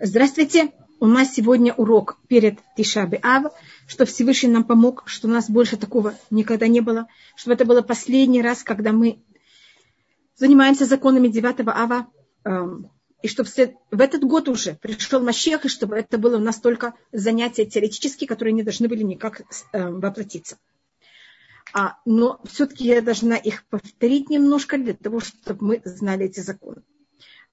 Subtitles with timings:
[0.00, 0.72] Здравствуйте!
[0.98, 3.52] У нас сегодня урок перед Тишаби Ав,
[3.86, 7.80] что Всевышний нам помог, что у нас больше такого никогда не было, чтобы это было
[7.80, 9.22] последний раз, когда мы
[10.34, 12.08] занимаемся законами 9 Ава,
[12.42, 12.90] эм,
[13.22, 13.48] и чтобы
[13.92, 18.26] в этот год уже пришел Мащех, и чтобы это было у нас только занятия теоретические,
[18.26, 19.42] которые не должны были никак
[19.72, 20.58] эм, воплотиться.
[21.72, 26.82] А, но все-таки я должна их повторить немножко для того, чтобы мы знали эти законы.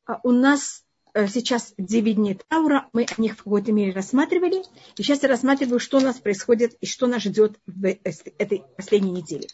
[0.07, 0.83] А у нас
[1.27, 4.63] сейчас 9 дней Таура, мы о них в какой-то мере рассматривали.
[4.97, 9.11] И сейчас я рассматриваю, что у нас происходит и что нас ждет в этой последней
[9.11, 9.47] неделе.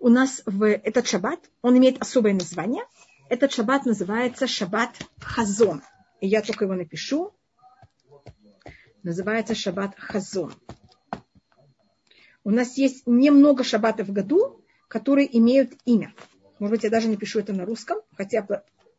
[0.00, 2.84] У нас в этот шаббат, он имеет особое название.
[3.28, 5.82] Этот шаббат называется шаббат Хазон.
[6.20, 7.32] И я только его напишу.
[9.02, 10.52] Называется шаббат Хазон.
[12.44, 16.14] У нас есть немного шаббатов в году, которые имеют имя.
[16.58, 18.46] Может быть, я даже напишу это на русском, хотя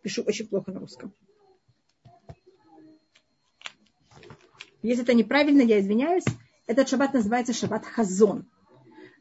[0.02, 1.14] пишу очень плохо на русском.
[4.88, 6.24] Если это неправильно, я извиняюсь.
[6.66, 8.46] Этот шаббат называется шаббат хазон.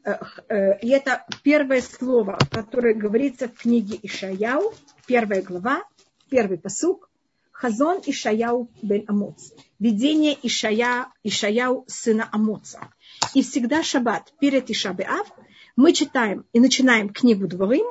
[0.05, 0.13] Э,
[0.47, 4.73] э, и это первое слово, которое говорится в книге Ишаяу,
[5.07, 5.83] первая глава,
[6.29, 7.09] первый посук.
[7.51, 9.51] Хазон Ишаяу бен Амоц.
[9.77, 12.87] Видение Ишая, Ишаяу сына Амоца.
[13.33, 15.27] И всегда шаббат перед Ишабеав
[15.75, 17.87] мы читаем и начинаем книгу Дворим,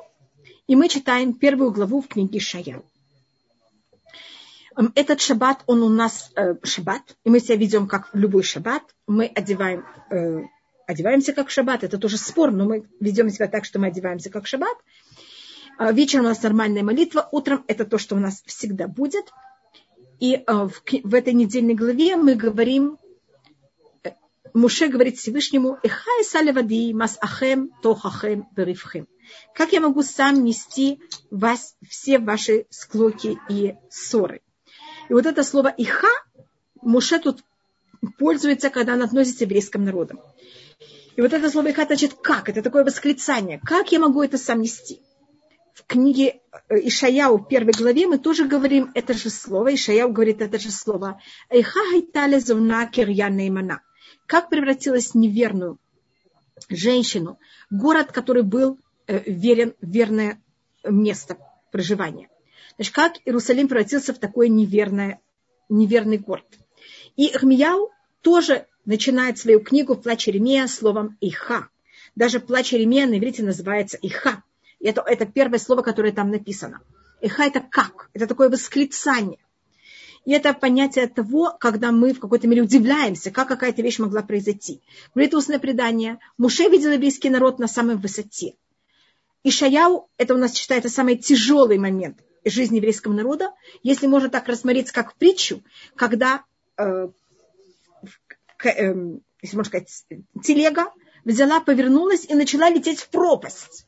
[0.66, 2.86] и мы читаем первую главу в книге Ишаяу.
[4.94, 8.82] Этот шаббат, он у нас э, шаббат, и мы себя ведем как любой шаббат.
[9.06, 10.42] Мы одеваем, э,
[10.86, 14.46] одеваемся как шаббат, это тоже спор, но мы ведем себя так, что мы одеваемся как
[14.46, 14.76] шаббат.
[15.78, 19.32] А вечером у нас нормальная молитва, утром это то, что у нас всегда будет.
[20.20, 22.98] И э, в, в этой недельной главе мы говорим,
[24.04, 24.10] э,
[24.52, 29.08] Муше говорит Всевышнему, «Эхай салевади мас ахем тохахем беривхем».
[29.54, 34.42] Как я могу сам нести вас, все ваши склоки и ссоры?
[35.08, 36.08] И вот это слово «иха»
[36.82, 37.42] Муше тут
[38.18, 40.20] пользуется, когда он относится к еврейским народам.
[41.16, 43.60] И вот это слово «иха» значит «как?» Это такое восклицание.
[43.64, 45.00] Как я могу это сам нести?
[45.74, 49.74] В книге э, Ишаяу в первой главе мы тоже говорим это же слово.
[49.74, 51.20] Ишаяу говорит это же слово.
[51.50, 53.30] «Иха хайтале зуна кирья
[54.26, 55.78] Как превратилась неверную
[56.68, 57.38] женщину,
[57.70, 60.40] город, который был э, верен, верное
[60.82, 61.36] место
[61.70, 62.28] проживания.
[62.76, 65.20] Значит, как Иерусалим превратился в такой неверное,
[65.68, 66.46] неверный город.
[67.16, 71.68] И Хмияу тоже начинает свою книгу «Плач Еремея» словом «иха».
[72.14, 74.42] Даже «Плач Еремея» на иврите называется «иха».
[74.80, 76.80] Это, это первое слово, которое там написано.
[77.20, 79.38] «Иха»– это «как», это такое восклицание.
[80.26, 84.82] И это понятие того, когда мы в какой-то мере удивляемся, как какая-то вещь могла произойти.
[85.14, 86.18] Говорит устное предание.
[86.36, 88.56] Муше видел еврейский народ на самой высоте.
[89.46, 93.52] И Шаяу, это у нас считается самый тяжелый момент жизни еврейского народа,
[93.84, 95.62] если можно так рассмотреть, как притчу,
[95.94, 96.44] когда,
[96.76, 97.10] э,
[98.64, 98.94] э,
[99.42, 100.04] если можно сказать,
[100.42, 100.92] телега
[101.24, 103.86] взяла, повернулась и начала лететь в пропасть.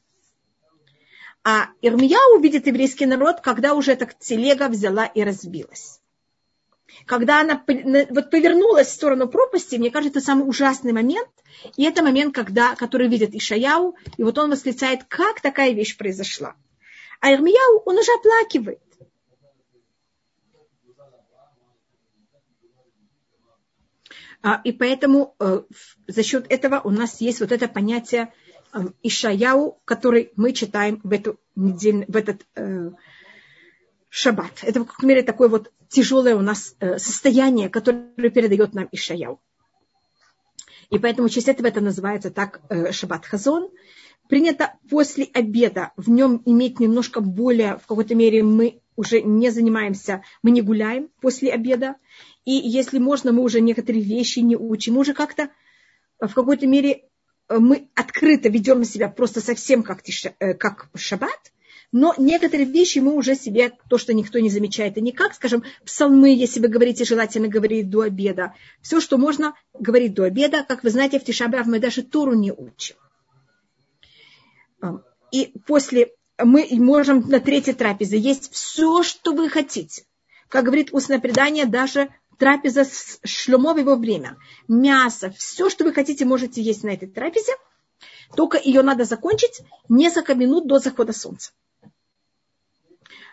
[1.43, 5.98] А Ирмия увидит еврейский народ, когда уже эта телега взяла и разбилась.
[7.07, 7.63] Когда она
[8.11, 11.29] вот повернулась в сторону пропасти, мне кажется, это самый ужасный момент.
[11.77, 16.55] И это момент, когда, который видит Ишаяу, и вот он восклицает, как такая вещь произошла.
[17.21, 18.81] А Ирмияу, он уже оплакивает.
[24.41, 25.63] А, и поэтому э,
[26.07, 28.33] за счет этого у нас есть вот это понятие
[28.73, 32.91] э, Ишаяу, который мы читаем в, эту неделю, в этот э,
[34.09, 34.61] шаббат.
[34.63, 39.41] Это, в каком мере, такое вот тяжелое у нас э, состояние, которое передает нам Ишаяу.
[40.91, 43.71] И поэтому в этого это называется так э, шаббат хазон
[44.29, 50.23] принято после обеда в нем иметь немножко более, в какой-то мере мы уже не занимаемся,
[50.43, 51.97] мы не гуляем после обеда.
[52.45, 54.95] И если можно, мы уже некоторые вещи не учим.
[54.95, 55.51] Мы уже как-то
[56.21, 57.05] в какой-то мере
[57.49, 60.03] э, мы открыто ведем себя просто совсем как,
[60.41, 61.53] э, как шаббат,
[61.91, 66.35] но некоторые вещи мы уже себе, то, что никто не замечает, и никак, скажем, псалмы,
[66.35, 68.55] если вы говорите, желательно говорить до обеда.
[68.83, 72.53] Все, что можно говорить до обеда, как вы знаете, в Тишабрав мы даже Туру не
[72.53, 72.97] учим.
[75.31, 80.05] И после мы можем на третьей трапезе есть все, что вы хотите.
[80.49, 84.37] Как говорит устное предание, даже трапеза с шлюмов его время.
[84.69, 87.53] Мясо, все, что вы хотите, можете есть на этой трапезе.
[88.37, 91.53] Только ее надо закончить несколько минут до захода солнца.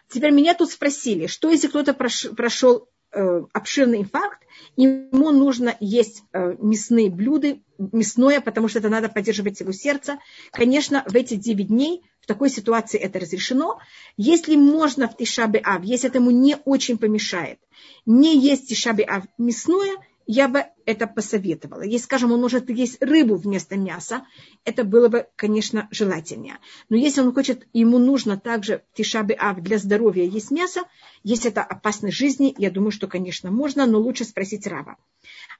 [0.10, 4.40] Теперь меня тут спросили, что если кто-то прошел э, обширный инфаркт,
[4.76, 10.20] ему нужно есть э, мясные блюда, мясное, потому что это надо поддерживать его сердце.
[10.52, 13.80] Конечно, в эти 9 дней в такой ситуации это разрешено.
[14.18, 17.60] Если можно в Тишабе Ав, если этому не очень помешает,
[18.06, 19.96] не есть Тишабе Ав мясное,
[20.28, 21.82] я бы это посоветовала.
[21.82, 24.26] Если, скажем, он может есть рыбу вместо мяса,
[24.64, 26.58] это было бы, конечно, желательнее.
[26.90, 30.82] Но если он хочет, ему нужно также тишабы ав для здоровья есть мясо,
[31.24, 34.98] если это опасность жизни, я думаю, что, конечно, можно, но лучше спросить Рава.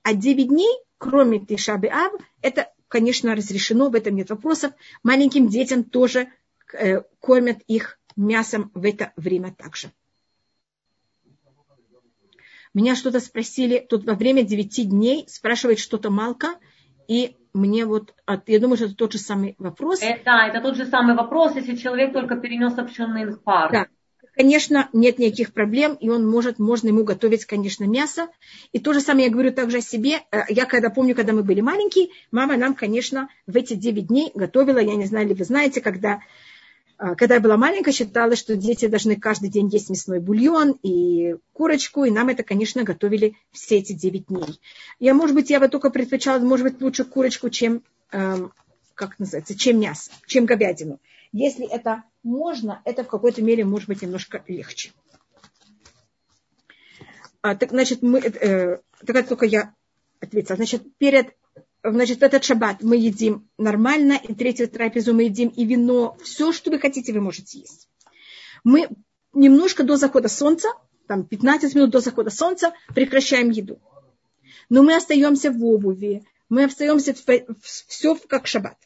[0.04, 4.74] А 9 дней, кроме тишабы ав, это, конечно, разрешено, в этом нет вопросов.
[5.04, 6.30] Маленьким детям тоже
[6.74, 9.92] э, кормят их мясом в это время также.
[12.76, 16.56] Меня что-то спросили, тут во время девяти дней спрашивает что-то Малка,
[17.08, 18.14] и мне вот,
[18.48, 20.02] я думаю, что это тот же самый вопрос.
[20.02, 23.72] Это, да, это тот же самый вопрос, если человек только перенес общенный пар.
[23.72, 23.88] Да.
[24.36, 28.28] Конечно, нет никаких проблем, и он может, можно ему готовить, конечно, мясо.
[28.74, 30.24] И то же самое я говорю также о себе.
[30.32, 34.32] Э, я когда помню, когда мы были маленькие, мама нам, конечно, в эти 9 дней
[34.36, 36.20] готовила, я не знаю, ли вы знаете, когда
[36.98, 42.06] когда я была маленькая, считалось, что дети должны каждый день есть мясной бульон и курочку,
[42.06, 44.60] и нам это, конечно, готовили все эти 9 дней.
[45.00, 48.54] Я, может быть, я бы только предпочитала, может быть, лучше курочку, чем, эм,
[48.94, 51.00] как называется, чем мясо, чем говядину.
[51.34, 54.92] Если это можно, это в какой-то мере может быть немножко легче.
[57.42, 59.74] А, так, значит, мы, э, так только я
[60.22, 60.56] ответила.
[60.56, 61.36] Значит, перед
[61.92, 66.52] значит, в этот шаббат мы едим нормально, и третью трапезу мы едим и вино, все,
[66.52, 67.90] что вы хотите, вы можете есть.
[68.64, 68.90] Мы
[69.34, 70.70] немножко до захода солнца,
[71.08, 73.80] там 15 минут до захода солнца, прекращаем еду.
[74.70, 78.78] Но мы остаемся в обуви, мы остаемся в, все как шаббат.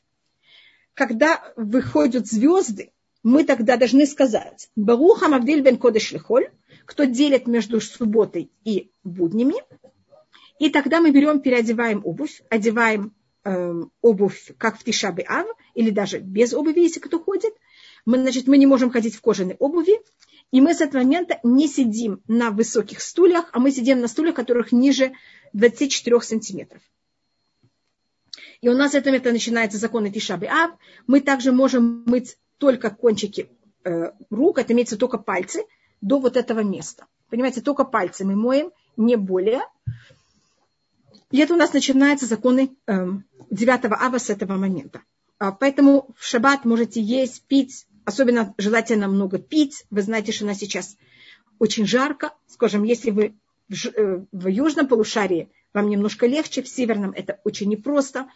[0.93, 2.91] Когда выходят звезды,
[3.23, 6.49] мы тогда должны сказать, Баруха Мавдиль бен Кодыш Лихоль,
[6.85, 9.55] кто делит между субботой и буднями,
[10.59, 13.13] и тогда мы берем, переодеваем обувь, одеваем
[13.45, 17.53] э, обувь, как в Тишабе Ав, или даже без обуви, если кто ходит.
[18.05, 19.99] Мы, значит, мы не можем ходить в кожаной обуви,
[20.51, 24.35] и мы с этого момента не сидим на высоких стульях, а мы сидим на стульях,
[24.35, 25.13] которых ниже
[25.53, 26.81] 24 сантиметров.
[28.61, 30.71] И у нас этого момента начинается закон Тишабе Ав.
[31.07, 33.49] Мы также можем мыть только кончики
[33.85, 35.63] э, рук, это имеется только пальцы,
[36.01, 37.05] до вот этого места.
[37.29, 39.61] Понимаете, только пальцы мы моем, не более.
[41.31, 45.01] И это у нас начинаются законы 9 эм, ава с этого момента.
[45.37, 49.85] А, поэтому в шаббат можете есть, пить, особенно желательно много пить.
[49.89, 50.97] Вы знаете, что у нас сейчас
[51.59, 52.33] очень жарко.
[52.47, 53.35] Скажем, если вы
[53.69, 58.27] в, э, в южном полушарии, вам немножко легче, в северном это очень непросто.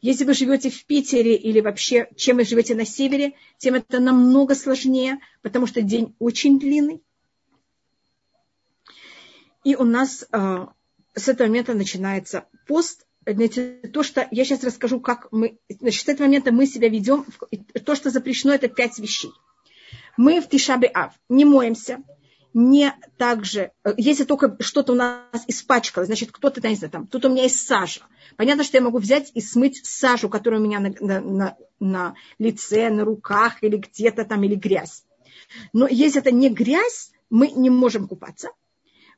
[0.00, 4.54] Если вы живете в Питере или вообще, чем вы живете на севере, тем это намного
[4.54, 7.02] сложнее, потому что день очень длинный.
[9.64, 10.72] И у нас а,
[11.18, 13.06] с этого момента начинается пост.
[13.92, 17.26] То, что я сейчас расскажу, как мы, значит, с этого момента мы себя ведем,
[17.84, 19.30] то, что запрещено, это пять вещей.
[20.16, 22.02] Мы в Тишабе Ав не моемся,
[22.54, 27.24] не также, э, если только что-то у нас испачкалось, значит, кто-то, не знаю, там, тут
[27.24, 28.00] у меня есть сажа.
[28.36, 32.14] Понятно, что я могу взять и смыть сажу, которая у меня на, на, на, на
[32.38, 35.04] лице, на руках или где-то там, или грязь.
[35.72, 38.50] Но если это не грязь, мы не можем купаться.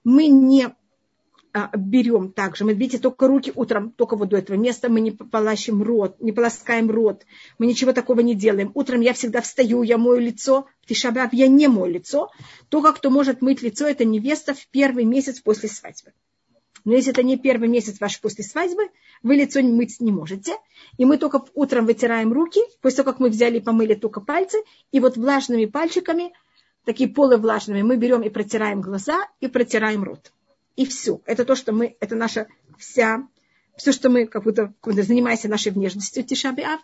[0.05, 0.75] Мы не
[1.77, 2.65] берем также.
[2.65, 6.33] Мы, видите, только руки утром, только вот до этого места мы не полащим рот, не
[6.33, 7.27] полоскаем рот.
[7.59, 8.71] Мы ничего такого не делаем.
[8.75, 10.67] Утром я всегда встаю, я мою лицо.
[10.83, 12.31] В Тишабаб я не мою лицо.
[12.69, 16.13] Только кто может мыть лицо, это невеста в первый месяц после свадьбы.
[16.85, 18.89] Но если это не первый месяц ваш после свадьбы,
[19.23, 20.57] вы лицо мыть не можете.
[20.97, 24.59] И мы только утром вытираем руки, после того, как мы взяли и помыли только пальцы,
[24.91, 26.33] и вот влажными пальчиками,
[26.85, 30.33] такие полувлажными, мы берем и протираем глаза, и протираем рот
[30.77, 31.21] и все.
[31.27, 32.47] Это то, что мы, это наша
[32.79, 33.29] вся,
[33.77, 36.81] все, что мы как будто, как будто занимаемся нашей внешностью Тишабиав.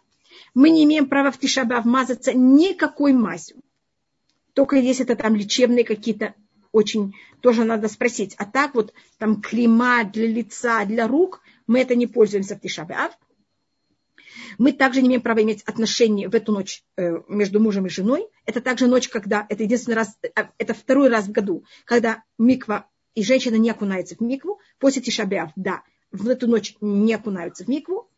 [0.54, 3.56] Мы не имеем права в Тишабиав мазаться никакой мазью.
[4.54, 6.34] Только если это там лечебные какие-то
[6.72, 8.34] очень, тоже надо спросить.
[8.38, 13.12] А так вот там крема для лица, для рук, мы это не пользуемся в Тишабиав.
[14.58, 18.26] Мы также не имеем права иметь отношения в эту ночь э, между мужем и женой.
[18.44, 20.28] Это также ночь, когда, это единственный раз, э,
[20.58, 25.50] это второй раз в году, когда миква и женщина не окунается в микву, после Тишабиав,
[25.56, 25.82] да,
[26.12, 28.08] в эту ночь не окунаются в микву.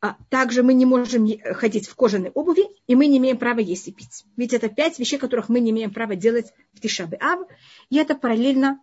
[0.00, 3.86] А также мы не можем ходить в кожаной обуви, и мы не имеем права есть
[3.88, 4.24] и пить.
[4.36, 7.48] Ведь это пять вещей, которых мы не имеем права делать в Тишабиав.
[7.90, 8.80] И это параллельно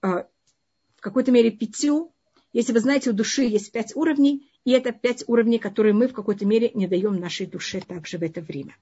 [0.00, 0.26] а,
[0.96, 2.12] в какой-то мере пятью.
[2.52, 6.14] Если вы знаете, у души есть пять уровней, и это пять уровней, которые мы в
[6.14, 8.76] какой-то мере не даем нашей душе также в это время.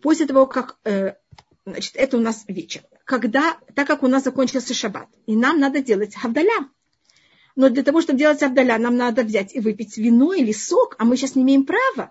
[0.00, 1.14] После того, как э,
[1.66, 2.82] Значит, это у нас вечер.
[3.06, 6.68] Когда, так как у нас закончился шаббат, и нам надо делать хавдаля.
[7.54, 11.04] Но для того, чтобы делать хавдаля, нам надо взять и выпить вино или сок, а
[11.04, 12.10] мы сейчас не имеем права.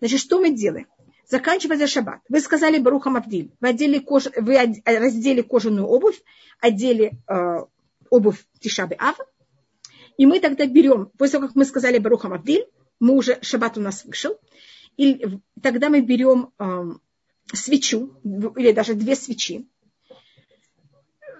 [0.00, 0.88] Значит, что мы делаем?
[1.28, 2.22] Заканчивается шаббат.
[2.28, 3.52] Вы сказали Барухам Абдиль.
[3.60, 4.26] Вы, одели кож...
[4.36, 6.20] вы раздели кожаную обувь,
[6.60, 7.58] одели э,
[8.10, 9.20] обувь Тишабы Ав.
[10.18, 12.66] И мы тогда берем, после того, как мы сказали Барухам Абдиль,
[12.98, 14.40] мы уже, шаббат у нас вышел,
[14.96, 15.24] и
[15.62, 16.94] тогда мы берем э,
[17.52, 19.68] свечу, или даже две свечи,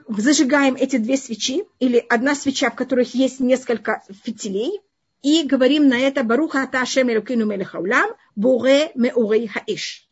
[0.08, 4.80] зажигаем эти две свечи, или одна свеча, в которых есть несколько фитилей,
[5.22, 10.08] и говорим на это Баруха Ата Ашем Элукину Мелехаулам, Буре Меурей Хаиш.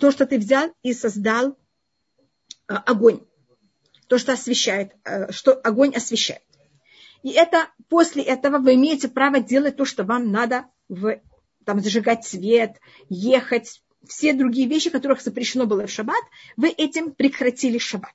[0.00, 1.56] То, что ты взял и создал
[2.66, 3.20] а, огонь.
[4.08, 6.42] То, что освещает, а, что огонь освещает.
[7.22, 11.20] И это после этого вы имеете право делать то, что вам надо, в,
[11.64, 16.24] там, зажигать свет, ехать, все другие вещи, которых запрещено было в шаббат,
[16.56, 18.14] вы этим прекратили шаббат.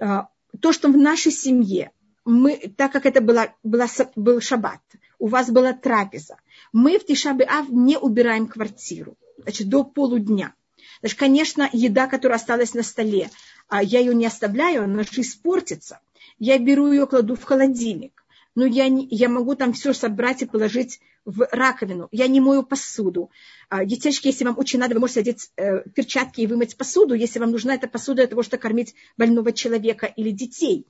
[0.00, 0.28] А,
[0.60, 1.92] то, что в нашей семье
[2.24, 3.86] мы, так как это была, была,
[4.16, 4.80] был шаббат,
[5.18, 6.36] у вас была трапеза,
[6.72, 10.54] мы в Тишабе Ав не убираем квартиру, значит, до полудня.
[11.00, 13.30] Значит, конечно, еда, которая осталась на столе,
[13.68, 16.00] а я ее не оставляю, она же испортится.
[16.38, 18.24] Я беру ее, кладу в холодильник.
[18.56, 22.08] Но я, не, я могу там все собрать и положить в раковину.
[22.10, 23.30] Я не мою посуду.
[23.68, 27.38] А, детишки, если вам очень надо, вы можете одеть э, перчатки и вымыть посуду, если
[27.38, 30.86] вам нужна эта посуда для того, чтобы кормить больного человека или детей.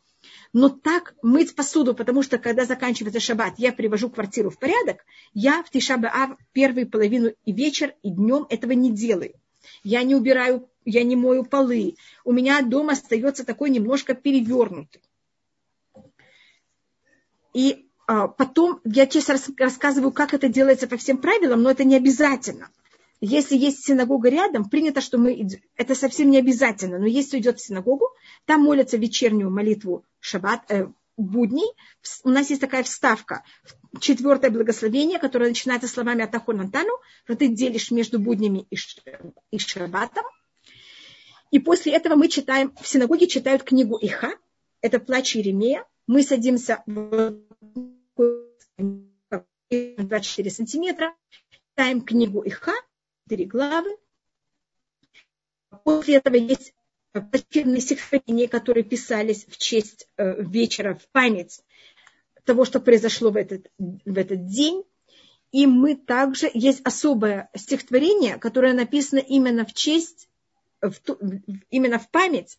[0.53, 5.05] Но так мыть посуду, потому что когда заканчивается шаббат, я привожу квартиру в порядок,
[5.35, 9.35] я в Тишаба первую половину и вечер, и днем этого не делаю.
[9.83, 11.97] Я не убираю, я не мою полы.
[12.25, 15.03] У меня дом остается такой немножко перевернутый.
[17.57, 21.97] И а, потом я честно рассказываю, как это делается по всем правилам, но это не
[21.97, 22.69] обязательно.
[23.23, 25.49] Если есть синагога рядом, принято, что мы.
[25.75, 28.11] Это совсем не обязательно, но если идет в синагогу,
[28.45, 31.73] там молятся вечернюю молитву шаббат, э, будней.
[32.25, 33.43] У нас есть такая вставка,
[34.01, 36.93] четвертое благословение, которое начинается словами Атахон Антану,
[37.25, 40.27] что ты делишь между буднями и шаббатом.
[41.51, 44.35] И после этого мы читаем, в синагоге читают книгу Иха,
[44.83, 45.87] это плач Иеремия.
[46.07, 47.37] Мы садимся в
[49.69, 51.15] 24 сантиметра,
[51.51, 52.75] читаем книгу Иха,
[53.29, 53.97] три главы.
[55.83, 56.75] После этого есть
[57.13, 61.63] почтенные стихотворения, которые писались в честь э, вечера, в память
[62.45, 64.85] того, что произошло в этот, в этот день.
[65.51, 70.29] И мы также, есть особое стихотворение, которое написано именно в честь,
[70.91, 71.01] в,
[71.71, 72.57] именно в память,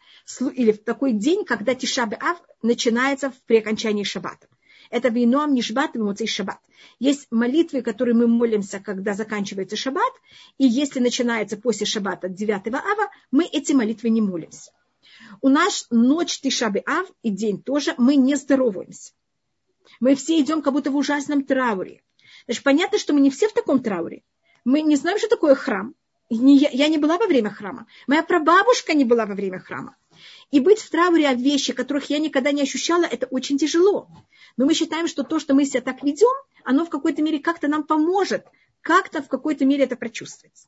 [0.53, 4.47] или в такой день, когда Тишабе Ав начинается при окончании шаббата.
[4.89, 6.59] Это виноам нишбат и муцей шаббат.
[6.99, 10.13] Есть молитвы, которые мы молимся, когда заканчивается шаббат,
[10.57, 14.71] и если начинается после шаббата 9 ава, мы эти молитвы не молимся.
[15.41, 19.13] У нас ночь Тишабы Ав и день тоже мы не здороваемся.
[19.99, 22.01] Мы все идем как будто в ужасном трауре.
[22.45, 24.23] Значит, понятно, что мы не все в таком трауре.
[24.63, 25.95] Мы не знаем, что такое храм.
[26.29, 27.87] Я не была во время храма.
[28.05, 29.95] Моя прабабушка не была во время храма.
[30.51, 34.07] И быть в трауре о вещи, которых я никогда не ощущала, это очень тяжело.
[34.57, 37.67] Но мы считаем, что то, что мы себя так ведем, оно в какой-то мере как-то
[37.67, 38.45] нам поможет,
[38.81, 40.67] как-то в какой-то мере это прочувствовать.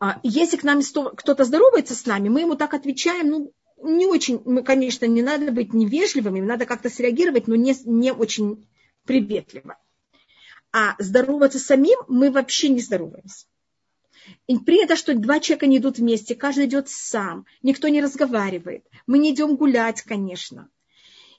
[0.00, 3.52] А, если к нам кто-то здоровается с нами, мы ему так отвечаем, ну,
[3.82, 8.66] не очень, мы, конечно, не надо быть невежливыми, надо как-то среагировать, но не, не очень
[9.04, 9.78] приветливо.
[10.72, 13.46] А здороваться самим мы вообще не здороваемся.
[14.46, 18.86] И принято, что два человека не идут вместе, каждый идет сам, никто не разговаривает.
[19.06, 20.68] Мы не идем гулять, конечно.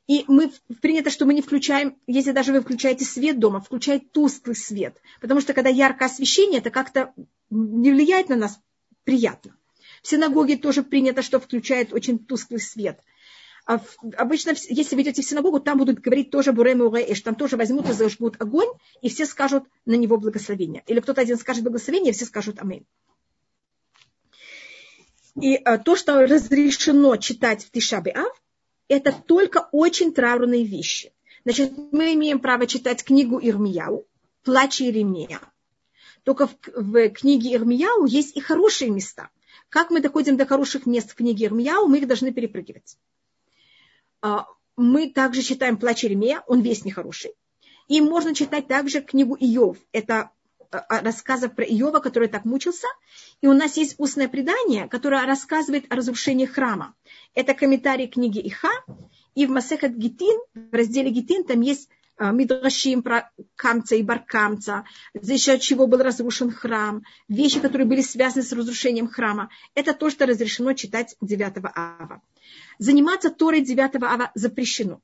[0.07, 4.55] И мы, принято, что мы не включаем, если даже вы включаете свет дома, включайте тусклый
[4.55, 4.97] свет.
[5.21, 7.13] Потому что когда яркое освещение, это как-то
[7.51, 8.59] не влияет на нас
[9.03, 9.55] приятно.
[10.01, 12.99] В синагоге тоже принято, что включают очень тусклый свет.
[13.65, 17.35] А в, обычно, если вы идете в синагогу, там будут говорить тоже Бурем и там
[17.35, 18.69] тоже возьмут и зажгут огонь,
[19.01, 20.83] и все скажут на него благословение.
[20.87, 22.85] Или кто-то один скажет благословение, и все скажут Амин.
[25.39, 28.41] И а, то, что разрешено читать в Тишабе Ав,
[28.87, 31.13] это только очень траурные вещи.
[31.43, 34.05] Значит, мы имеем право читать книгу Ирмияу,
[34.43, 35.39] плач Иеремия.
[36.23, 39.29] Только в, в книге Ирмияу есть и хорошие места.
[39.69, 42.97] Как мы доходим до хороших мест в книге Ирмияу, мы их должны перепрыгивать.
[44.21, 44.45] А,
[44.75, 47.31] мы также читаем плач Иеремия, он весь нехороший.
[47.87, 49.77] И можно читать также книгу Иов.
[49.91, 50.31] Это
[50.71, 52.87] а, а, рассказов про Иова, который так мучился.
[53.41, 56.93] И у нас есть устное предание, которое рассказывает о разрушении храма.
[57.33, 58.71] Это комментарий книги Иха.
[59.35, 64.83] И в Масехат Гитин, в разделе Гитин, там есть Мидрашим про Камца и Баркамца,
[65.13, 69.49] за счет чего был разрушен храм, вещи, которые были связаны с разрушением храма.
[69.73, 72.21] Это то, что разрешено читать 9 ава.
[72.77, 75.01] Заниматься Торой 9 ава запрещено.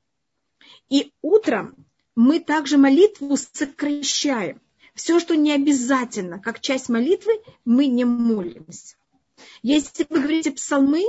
[0.90, 1.74] И утром
[2.14, 4.60] мы также молитву сокращаем.
[4.94, 7.32] Все, что не обязательно, как часть молитвы,
[7.64, 8.96] мы не молимся.
[9.62, 11.04] Если вы говорите псалмы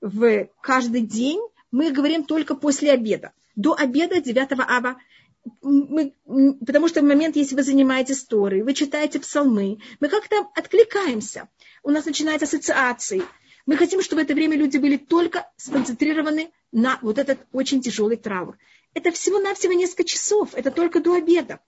[0.00, 3.32] в каждый день, мы говорим только после обеда.
[3.56, 4.96] До обеда 9 ава
[5.62, 6.14] мы,
[6.66, 11.48] потому что в момент, если вы занимаетесь историей, вы читаете псалмы, мы как-то откликаемся.
[11.82, 13.22] У нас начинают ассоциации.
[13.66, 18.16] Мы хотим, чтобы в это время люди были только сконцентрированы на вот этот очень тяжелый
[18.16, 18.58] траур.
[18.94, 21.60] Это всего-навсего несколько часов, это только до обеда.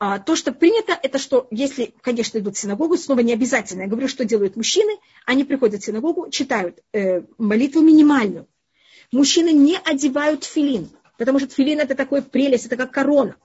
[0.00, 3.82] А, то, что принято, это что, если, конечно, идут в синагогу, снова не обязательно.
[3.82, 4.92] Я говорю, что делают мужчины.
[5.26, 8.46] Они приходят в синагогу, читают э, молитву минимальную.
[9.10, 13.36] Мужчины не одевают филин, потому что филин это такой прелесть, это как корона.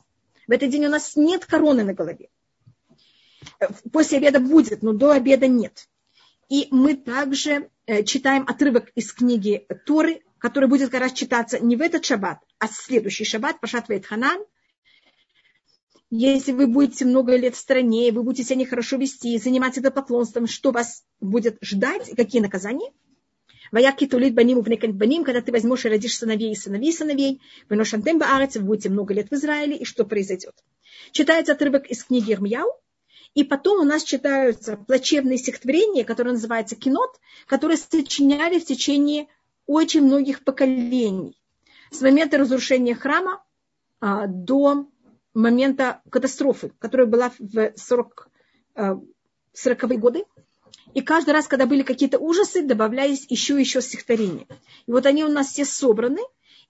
[0.47, 2.29] В этот день у нас нет короны на голове.
[3.59, 5.89] Э, после обеда будет, но до обеда нет.
[6.49, 11.75] И мы также э, читаем отрывок из книги Торы, который будет как раз читаться не
[11.75, 14.43] в этот шаббат, а в следующий шаббат, Пашат Вейтханан,
[16.09, 20.71] если вы будете много лет в стране, вы будете себя нехорошо вести, заниматься поклонством, что
[20.71, 22.91] вас будет ждать, какие наказания?
[23.73, 27.75] Ваяки тулит баним увнекент баним, когда ты возьмешь и родишь сыновей и сыновей сыновей, вы
[27.75, 30.53] ношантем баарец, вы будете много лет в Израиле, и что произойдет?
[31.11, 32.69] Читается отрывок из книги Ирмияу,
[33.33, 39.25] и потом у нас читаются плачевные стихотворения, которые называются кинот, которые сочиняли в течение
[39.65, 41.35] очень многих поколений.
[41.89, 43.43] С момента разрушения храма
[43.99, 44.85] а, до
[45.33, 48.29] момента катастрофы, которая была в 40,
[48.75, 48.97] 40-е
[49.55, 50.25] э, годы.
[50.93, 54.47] И каждый раз, когда были какие-то ужасы, добавлялись еще и еще стихотворения.
[54.85, 56.21] И вот они у нас все собраны,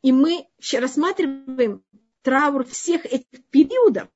[0.02, 1.84] и мы рассматриваем
[2.22, 4.08] траур всех этих периодов,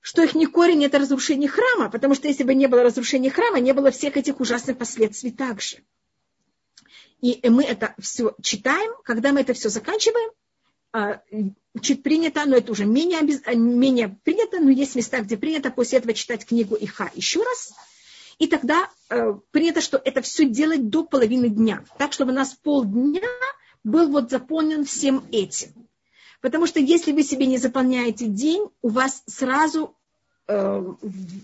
[0.00, 3.60] что их не корень– это разрушение храма, потому что если бы не было разрушения храма,
[3.60, 5.78] не было всех этих ужасных последствий также.
[7.20, 10.30] И мы это все читаем, когда мы это все заканчиваем,
[10.92, 11.20] а,
[11.80, 13.20] чуть принято, но это уже менее,
[13.54, 17.72] менее принято, но есть места, где принято после этого читать книгу Иха еще раз.
[18.40, 22.54] И тогда э, принято, что это все делать до половины дня, так, чтобы у нас
[22.54, 23.20] полдня
[23.84, 25.88] был вот заполнен всем этим.
[26.40, 29.94] Потому что если вы себе не заполняете день, у вас сразу
[30.48, 30.82] э,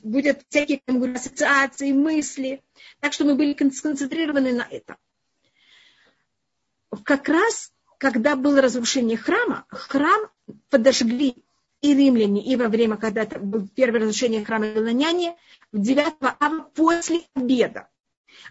[0.03, 2.62] будет всякие как говорю, ассоциации, мысли.
[3.01, 4.97] Так что мы были сконцентрированы на этом.
[7.05, 10.31] Как раз когда было разрушение храма, храм
[10.70, 11.37] подожгли
[11.81, 13.27] и римляне, и во время, когда
[13.75, 15.37] первое разрушение храма Вилоняне,
[15.73, 17.89] в 9 ава после обеда.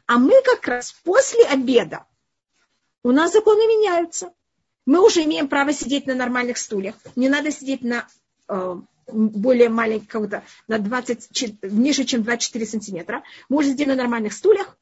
[0.07, 2.05] А мы как раз после обеда,
[3.03, 4.33] у нас законы меняются.
[4.85, 6.95] Мы уже имеем право сидеть на нормальных стульях.
[7.15, 8.07] Не надо сидеть на
[8.47, 8.75] э,
[9.07, 13.23] более маленького, на 20, ниже, чем 24 сантиметра.
[13.49, 14.77] Можно сидеть на нормальных стульях.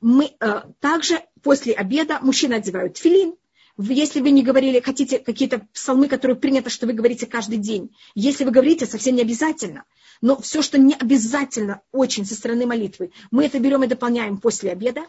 [0.00, 3.36] Мы э, также после обеда мужчины одевают филин.
[3.78, 7.94] Если вы не говорили, хотите какие-то псалмы, которые принято, что вы говорите каждый день.
[8.14, 9.84] Если вы говорите, совсем не обязательно.
[10.22, 14.72] Но все, что не обязательно очень со стороны молитвы, мы это берем и дополняем после
[14.72, 15.02] обеда.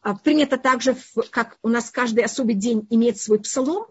[0.00, 0.96] А, принято также,
[1.30, 3.86] как у нас каждый особый день имеет свой псалом.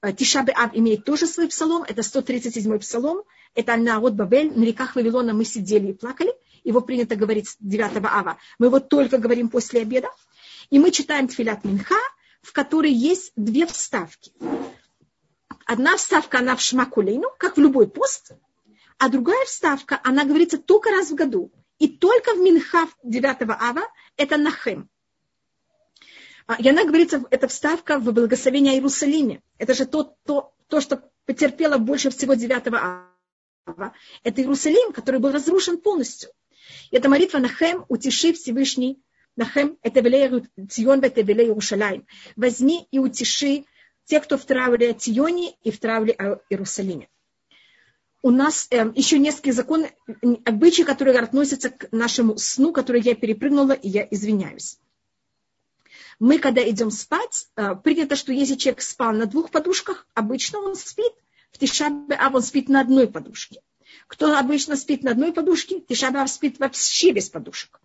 [0.00, 1.82] А, Тишабе Ав имеет тоже свой псалом.
[1.82, 3.22] Это 137-й псалом.
[3.56, 4.56] Это народ Бабель.
[4.56, 6.32] На реках Вавилона мы сидели и плакали.
[6.62, 8.38] Его принято говорить 9 ава.
[8.60, 10.10] Мы его только говорим после обеда.
[10.70, 11.96] И мы читаем Тфилят Минха,
[12.42, 14.32] в которой есть две вставки.
[15.66, 18.32] Одна вставка, она в Шмакулейну, как в любой пост,
[18.98, 21.52] а другая вставка, она говорится только раз в году.
[21.78, 23.82] И только в Минха 9 ава
[24.16, 24.88] это Нахем.
[26.46, 29.42] А, и она говорится, это вставка в благословение Иерусалиме.
[29.58, 33.92] Это же то, то, то, что потерпело больше всего 9 ава.
[34.24, 36.30] Это Иерусалим, который был разрушен полностью.
[36.90, 39.00] И это молитва Нахем, утеши Всевышний
[39.38, 40.02] Нахем, это
[40.68, 42.06] Цион, это велею Иерушалаем.
[42.34, 43.64] Возьми и утеши
[44.04, 47.08] тех, кто в травле о Тионе и в травле о Иерусалиме.
[48.20, 49.92] У нас э, еще несколько законов,
[50.44, 54.80] обычаи, которые относятся к нашему сну, который я перепрыгнула, и я извиняюсь.
[56.18, 60.74] Мы, когда идем спать, э, принято, что если человек спал на двух подушках, обычно он
[60.74, 61.12] спит.
[61.52, 63.60] В Тишабе а он спит на одной подушке.
[64.08, 67.80] Кто обычно спит на одной подушке, Тишабе спит вообще без подушек.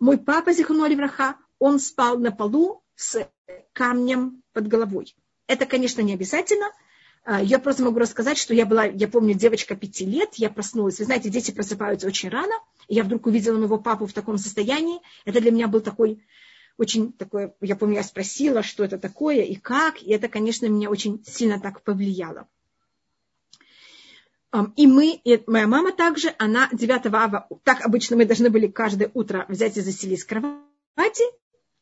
[0.00, 3.28] Мой папа, Зихуноли Враха, он спал на полу с
[3.74, 5.14] камнем под головой.
[5.46, 6.72] Это, конечно, не обязательно.
[7.24, 10.98] А, я просто могу рассказать, что я была, я помню, девочка пяти лет, я проснулась.
[10.98, 12.54] Вы знаете, дети просыпаются очень рано.
[12.88, 15.00] Я вдруг увидела моего папу в таком состоянии.
[15.26, 16.24] Это для меня был такой
[16.78, 20.88] очень такое, я помню, я спросила, что это такое и как, и это, конечно, меня
[20.88, 22.48] очень сильно так повлияло.
[24.76, 29.10] И мы, и моя мама также, она 9 ава, так обычно мы должны были каждое
[29.14, 31.22] утро взять и застелить кровати.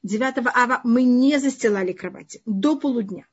[0.03, 3.27] 9 ава мы не застилали кровати до полудня.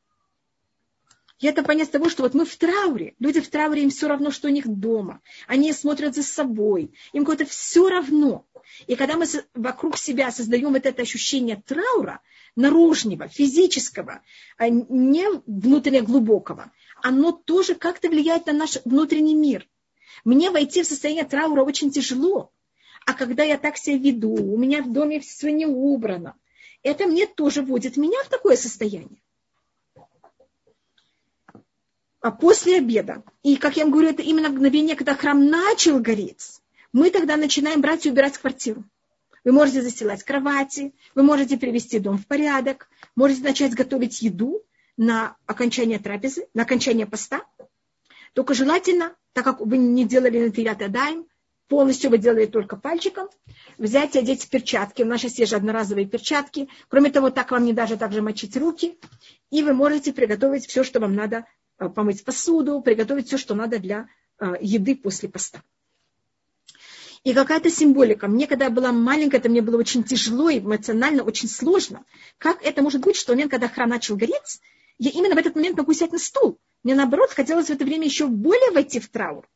[1.39, 3.13] И это понять того, что вот мы в трауре.
[3.19, 5.21] Люди в трауре, им все равно, что у них дома.
[5.47, 6.93] Они смотрят за собой.
[7.11, 8.45] Им какое-то все равно.
[8.87, 12.21] И когда мы вокруг себя создаем вот это ощущение траура,
[12.55, 14.21] наружного, физического,
[14.57, 16.71] а не внутренне глубокого,
[17.05, 19.69] оно тоже как-то влияет на наш внутренний мир.
[20.23, 22.51] Мне войти в состояние траура очень тяжело.
[23.05, 26.35] А когда я так себя веду, у меня в доме все не убрано,
[26.81, 29.21] это мне тоже вводит меня в такое состояние.
[32.21, 36.59] А после обеда, и, как я вам говорю, это именно мгновение, когда храм начал гореть,
[36.91, 38.83] мы тогда начинаем брать и убирать квартиру.
[39.43, 44.63] Вы можете застилать кровати, вы можете привести дом в порядок, можете начать готовить еду
[44.97, 47.43] на окончание трапезы, на окончание поста.
[48.33, 51.25] Только желательно, так как вы не делали на Тият Адаем,
[51.67, 53.29] полностью вы делали только пальчиком,
[53.77, 55.03] взять и одеть перчатки.
[55.03, 56.69] У нас сейчас есть же одноразовые перчатки.
[56.87, 58.97] Кроме того, так вам не даже также мочить руки.
[59.51, 61.45] И вы можете приготовить все, что вам надо,
[61.79, 64.07] э, помыть посуду, приготовить все, что надо для
[64.39, 65.63] э, еды после поста
[67.25, 68.27] и какая-то символика.
[68.27, 72.05] Мне, когда я была маленькая, это мне было очень тяжело, эмоционально очень сложно.
[72.37, 74.61] Как это может быть, что момент, когда храм начал гореть,
[74.97, 76.59] я именно в этот момент могу сесть на стул.
[76.83, 79.49] Мне, наоборот, хотелось в это время еще более войти в траур.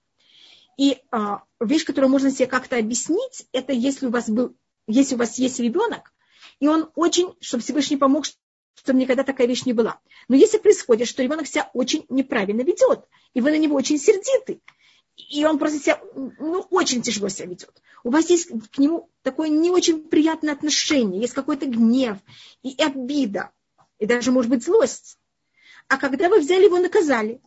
[0.77, 4.55] И а, вещь, которую можно себе как-то объяснить, это если у вас был,
[4.87, 6.13] если у вас есть ребенок,
[6.59, 8.25] и он очень, чтобы Всевышний помог,
[8.75, 9.99] чтобы никогда такая вещь не была.
[10.27, 14.61] Но если происходит, что ребенок себя очень неправильно ведет, и вы на него очень сердиты,
[15.29, 17.81] и он просто себя, ну, очень тяжело себя ведет.
[18.03, 22.17] У вас есть к нему такое не очень приятное отношение, есть какой-то гнев
[22.63, 23.51] и обида,
[23.99, 25.18] и даже, может быть, злость.
[25.89, 27.41] А когда вы взяли его, наказали,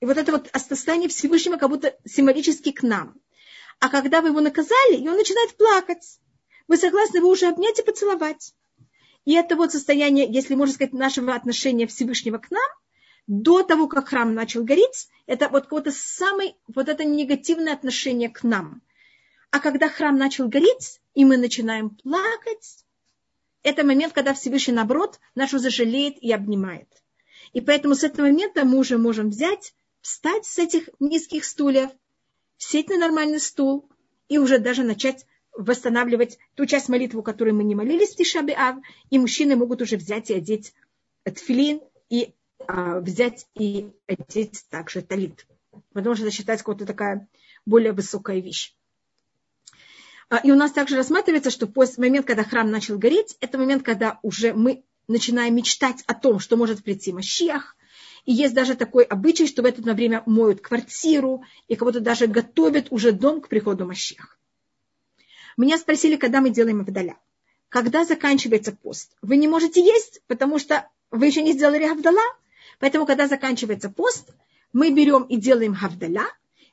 [0.00, 3.14] и вот это вот состояние Всевышнего как будто символически к нам.
[3.80, 6.18] А когда вы его наказали, и он начинает плакать,
[6.68, 8.54] вы согласны его уже обнять и поцеловать.
[9.26, 12.70] И это вот состояние, если можно сказать, нашего отношения Всевышнего к нам–
[13.28, 18.42] до того, как храм начал гореть, это вот какое-то самое, вот это негативное отношение к
[18.42, 18.80] нам.
[19.50, 22.86] А когда храм начал гореть, и мы начинаем плакать,
[23.62, 26.88] это момент, когда Всевышний, наоборот, нашу зажалеет и обнимает.
[27.52, 31.90] И поэтому с этого момента мы уже можем взять, встать с этих низких стульев,
[32.56, 33.88] сесть на нормальный стул
[34.28, 38.76] и уже даже начать восстанавливать ту часть молитвы, которую мы не молились в Тишабе Ав,
[39.10, 40.72] и мужчины могут уже взять и одеть
[41.24, 42.32] тфилин и
[42.66, 45.46] а, взять и одеть также талит.
[45.92, 47.28] Потому что это считается какая-то такая
[47.66, 48.74] более высокая вещь.
[50.30, 53.82] А, и у нас также рассматривается, что после момент, когда храм начал гореть, это момент,
[53.82, 57.76] когда уже мы начинаем мечтать о том, что может прийти Машиах.
[58.24, 62.88] И есть даже такой обычай, что в это время моют квартиру и кого-то даже готовят
[62.90, 64.38] уже дом к приходу Машиах.
[65.56, 67.16] Меня спросили, когда мы делаем Авдаля.
[67.68, 69.16] Когда заканчивается пост?
[69.22, 72.22] Вы не можете есть, потому что вы еще не сделали Авдала.
[72.78, 74.30] Поэтому, когда заканчивается пост,
[74.72, 76.26] мы берем и делаем хавдаля,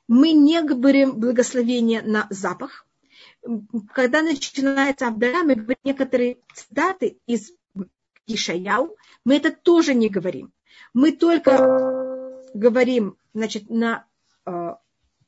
[0.07, 2.85] мы не говорим благословение на запах.
[3.93, 7.51] Когда начинается Авдаля, мы говорим некоторые цитаты из
[8.27, 10.51] Ишаяу, мы это тоже не говорим.
[10.93, 14.05] Мы только говорим значит, на
[14.45, 14.73] э,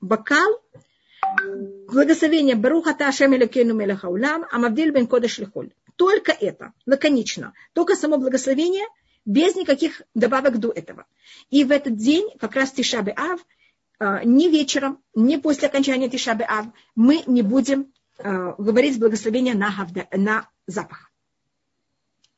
[0.02, 0.62] бокал,
[1.88, 5.72] благословение Баруха Ташем Элекейну Мелахаулам, Амавдиль Бен Кодеш Лихоль.
[5.96, 7.54] Только это, лаконично.
[7.74, 8.86] Только само благословение–
[9.28, 11.06] без никаких добавок до этого.
[11.50, 13.46] И в этот день, как раз Тишабы Ав,
[14.00, 19.70] а, ни вечером, ни после окончания Тишабы Ав, мы не будем а, говорить благословения на,
[20.14, 21.07] на запах.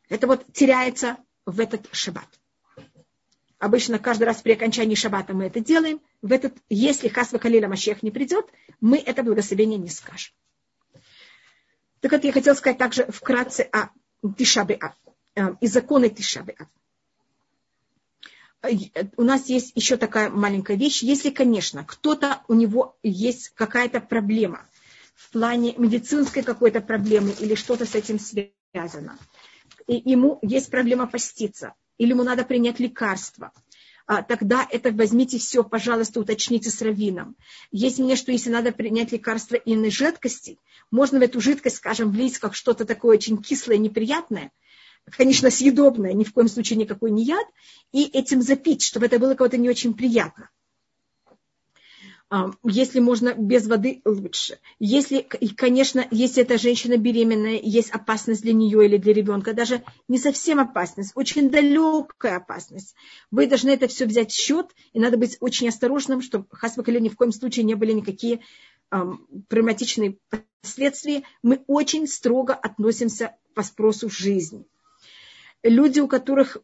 [0.09, 2.27] Это вот теряется в этот шаббат.
[3.57, 6.01] Обычно каждый раз при окончании шаббата мы это делаем.
[6.21, 8.45] В этот, если Хасва Калила Машех не придет,
[8.81, 10.33] мы это благословение не скажем.
[11.99, 13.89] Так вот, я хотела сказать также вкратце о
[14.37, 14.95] Тишабе Ав
[15.35, 16.67] э, и законы Тишабе Ав
[18.61, 21.01] у нас есть еще такая маленькая вещь.
[21.01, 24.65] Если, конечно, кто-то, у него есть какая-то проблема
[25.15, 29.17] в плане медицинской какой-то проблемы или что-то с этим связано,
[29.89, 33.51] и ему есть проблема поститься, или ему надо принять лекарство,
[34.05, 37.35] а, тогда это возьмите все, пожалуйста, уточните с раввином.
[37.71, 40.57] Есть мне, что если надо принять лекарство иной жидкости,
[40.89, 44.51] можно в эту жидкость, скажем, влить как что-то такое очень кислое, неприятное–
[45.17, 47.45] конечно, съедобное, ни в коем случае никакой не яд,
[47.91, 50.49] и этим запить, чтобы это было кого-то не очень приятно.
[52.63, 54.59] Если можно без воды, лучше.
[54.77, 55.21] Если,
[55.57, 60.59] конечно, если эта женщина беременная, есть опасность для нее или для ребенка, даже не совсем
[60.59, 62.93] опасность, очень далекая опасность.
[63.31, 67.09] Вы должны это все взять в счет, и надо быть очень осторожным, чтобы хасбакале ни
[67.09, 68.41] в коем случае не были никакие
[68.91, 70.17] эм, травматичные
[70.61, 71.23] последствия.
[71.41, 74.65] Мы очень строго относимся к вопросу жизни
[75.63, 76.57] люди, у которых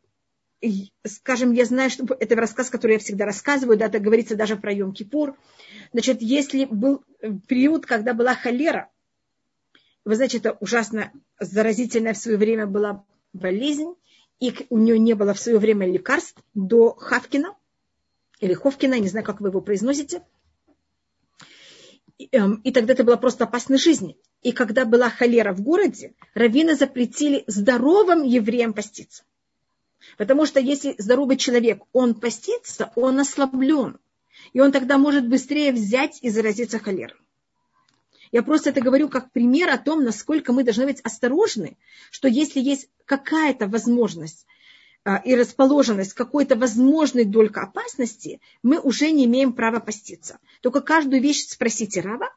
[1.05, 4.73] скажем, я знаю, что это рассказ, который я всегда рассказываю, да, это говорится даже про
[4.73, 5.35] Йом-Кипур.
[5.91, 7.03] Значит, если был
[7.47, 8.89] период, когда была холера,
[10.05, 13.95] вы знаете, это ужасно заразительная в свое время была болезнь,
[14.39, 17.55] и у нее не было в свое время лекарств до Хавкина,
[18.39, 20.21] или Ховкина, не знаю, как вы его произносите.
[22.17, 24.17] И, эм, и тогда это была просто опасной жизни.
[24.41, 29.23] И когда была холера в городе, раввины запретили здоровым евреям поститься.
[30.17, 33.97] Потому что если здоровый человек, он постится, он ослаблен.
[34.53, 37.19] И он тогда может быстрее взять и заразиться холерой.
[38.31, 41.77] Я просто это говорю как пример о том, насколько мы должны быть осторожны,
[42.11, 44.45] что если есть какая-то возможность
[45.03, 50.39] а, и расположенность какой-то возможной только опасности, мы уже не имеем права поститься.
[50.61, 52.29] Только каждую вещь спросите Рава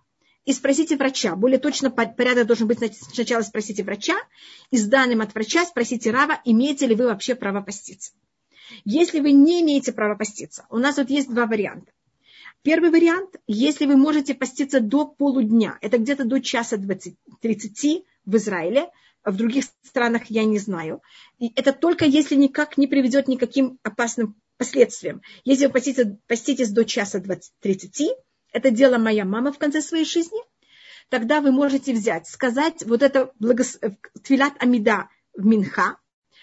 [0.48, 1.36] и спросите врача.
[1.36, 2.78] Более точно порядок должен быть
[3.12, 4.16] сначала спросите врача,
[4.70, 8.12] и с данным от врача спросите Рава, имеете ли вы вообще право поститься.
[8.86, 11.92] Если вы не имеете права поститься, у нас вот есть два варианта.
[12.62, 18.36] Первый вариант, если вы можете поститься до полудня, это где-то до часа 20, 30 в
[18.36, 18.88] Израиле,
[19.26, 21.02] в других странах я не знаю.
[21.38, 25.20] И это только если никак не приведет никаким опасным последствиям.
[25.44, 28.12] Если вы поститесь, поститесь до часа 20, 30,
[28.58, 30.40] это делала моя мама в конце своей жизни,
[31.08, 33.78] тогда вы можете взять, сказать вот это благос...
[34.24, 35.96] твилат амида в Минха,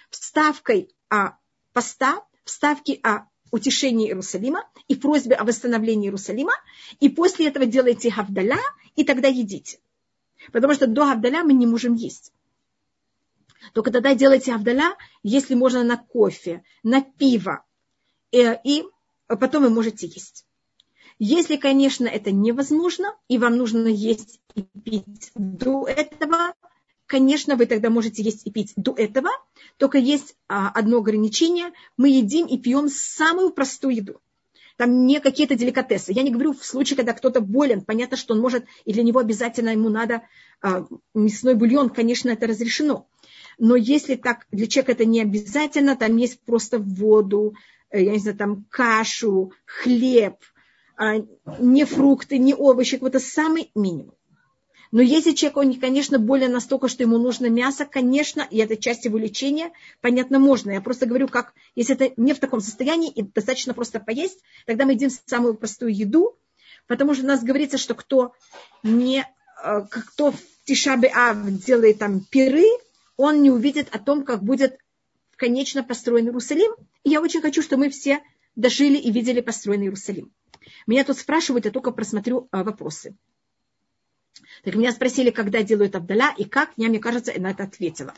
[0.10, 1.34] вставкой о
[1.74, 6.54] поста, вставки о утешении Иерусалима и просьбе о восстановлении Иерусалима,
[7.02, 8.60] и после этого делайте гавдаля,
[8.96, 9.80] и тогда едите.
[10.54, 12.32] Потому что до гавдаля мы не можем есть.
[13.74, 17.66] Только тогда делайте гавдаля, если можно на кофе, на пиво,
[18.32, 18.86] э, и
[19.28, 20.46] потом вы можете есть.
[21.18, 26.54] Если, конечно, это невозможно, и вам нужно есть и пить до этого,
[27.06, 29.30] конечно, вы тогда можете есть и пить до этого,
[29.78, 31.72] только есть а, одно ограничение.
[31.96, 34.22] Мы едим и пьем самую простую еду.
[34.78, 36.12] Там не какие-то деликатесы.
[36.12, 37.82] Я не говорю в случае, когда кто-то болен.
[37.82, 40.24] Понятно, что он может, и для него обязательно ему надо
[40.62, 41.90] а, мясной бульон.
[41.90, 43.08] Конечно, это разрешено.
[43.58, 47.56] Но если так, для человека это не обязательно, там есть просто воду,
[47.90, 50.36] э, я не знаю, там кашу, хлеб,
[50.98, 52.98] не фрукты, не овощи.
[53.00, 54.16] Вот это самый минимум.
[54.92, 59.06] Но если человек, он, конечно, более настолько, что ему нужно мясо, конечно, и это часть
[59.06, 60.72] его лечения, понятно, можно.
[60.72, 64.86] Я просто говорю, как, если это не в таком состоянии, и достаточно просто поесть, тогда
[64.86, 66.38] мы едим самую простую еду,
[66.88, 68.34] потому что у нас говорится, что кто
[68.84, 69.26] не,
[69.64, 72.66] э, кто в Тишабе Ав делает там пиры,
[73.18, 74.78] он не увидит о том, как будет
[75.36, 76.72] конечно построен Иерусалим.
[77.04, 78.22] И я очень хочу, чтобы мы все
[78.56, 80.32] дожили и видели построенный Иерусалим.
[80.88, 83.16] Меня тут спрашивают, я только просмотрю э, вопросы.
[84.64, 88.14] Так меня спросили, когда делают Абдаля и как, я, мне кажется, на это ответила.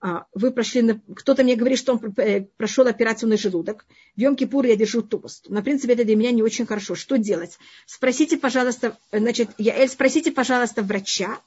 [0.00, 3.86] А, вы прошли, кто-то мне говорит, что он э, прошел операцию на желудок.
[4.16, 5.48] В Йом-Кипур я держу тост.
[5.48, 6.96] На принципе, это для меня не очень хорошо.
[6.96, 7.56] Что делать?
[7.86, 11.40] Спросите, пожалуйста, значит, Яэль, спросите, пожалуйста, врача.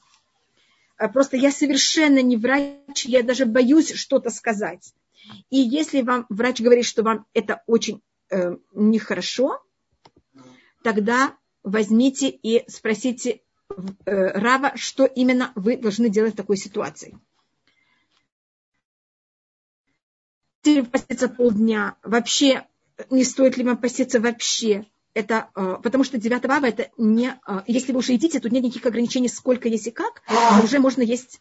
[0.97, 4.93] А, просто я совершенно не врач, я даже боюсь что-то сказать.
[5.49, 9.61] И если вам врач говорит, что вам это очень э, нехорошо,
[10.85, 13.41] тогда возьмите и спросите
[14.05, 17.17] Э, Рава, что именно вы должны делать в такой ситуации.
[20.91, 22.65] Поститься полдня, вообще
[23.11, 24.85] не стоит ли вам поститься вообще?
[25.13, 27.39] Это, э, потому что 9 ава это не...
[27.47, 30.21] Э, если вы уже едите, тут нет никаких ограничений, сколько есть и как.
[30.63, 31.39] Уже можно есть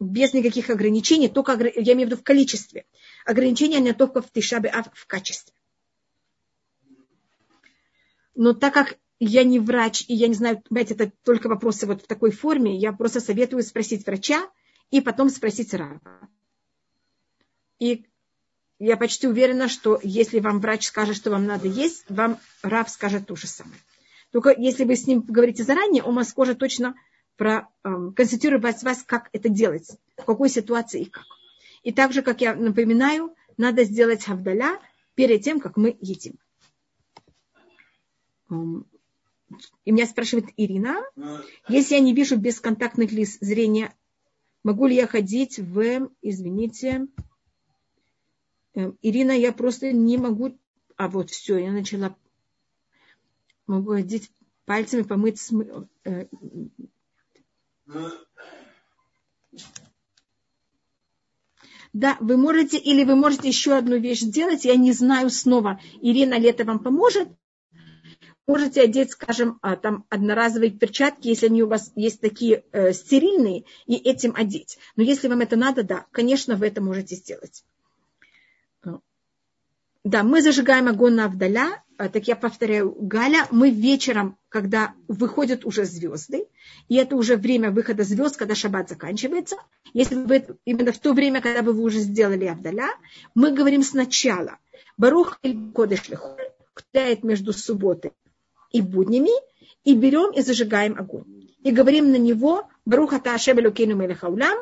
[0.00, 2.84] без никаких ограничений, только я имею в виду в количестве.
[3.24, 5.54] Ограничения не только в Тишабе, а в качестве.
[8.36, 12.02] Но так как я не врач, и я не знаю, понимаете, это только вопросы вот
[12.02, 14.48] в такой форме, я просто советую спросить врача
[14.90, 16.00] и потом спросить Рава.
[17.78, 18.04] И
[18.78, 23.26] я почти уверена, что если вам врач скажет, что вам надо есть, вам Рав скажет
[23.26, 23.80] то же самое.
[24.32, 26.94] Только если вы с ним говорите заранее, он вас скажет точно
[27.36, 31.24] про, эм, консультировать вас, как это делать, в какой ситуации и как.
[31.82, 34.78] И также, как я напоминаю, надо сделать хавдаля
[35.14, 36.38] перед тем, как мы едим.
[38.50, 40.96] И меня спрашивает Ирина,
[41.68, 43.94] если я не вижу бесконтактных лиц зрения,
[44.64, 47.06] могу ли я ходить в, извините,
[48.74, 50.58] эм, Ирина, я просто не могу,
[50.96, 52.16] а вот все, я начала,
[53.68, 54.30] могу ходить
[54.64, 55.88] пальцами, помыть смы...
[56.04, 56.26] Э,
[61.92, 66.34] да, вы можете, или вы можете еще одну вещь сделать, я не знаю снова, Ирина
[66.34, 67.28] ли это вам поможет,
[68.46, 73.64] можете одеть, скажем, а, там одноразовые перчатки, если они у вас есть такие э, стерильные,
[73.86, 74.78] и этим одеть.
[74.94, 77.64] Но если вам это надо, да, конечно, вы это можете сделать.
[80.04, 85.64] Да, мы зажигаем огонь на Авдаля, а, так я повторяю, Галя, мы вечером, когда выходят
[85.64, 86.46] уже звезды,
[86.88, 89.56] и это уже время выхода звезд, когда шаббат заканчивается,
[89.94, 92.90] если вы именно в то время, когда вы уже сделали Авдаля,
[93.34, 94.58] мы говорим сначала
[94.96, 96.52] Барух или Кодыш Лехоль,
[97.22, 98.12] между субботой
[98.70, 99.32] и буднями,
[99.84, 101.48] и берем и зажигаем огонь.
[101.62, 104.58] И говорим на него Барух Ата Ашем Элокейну Мелехаулям,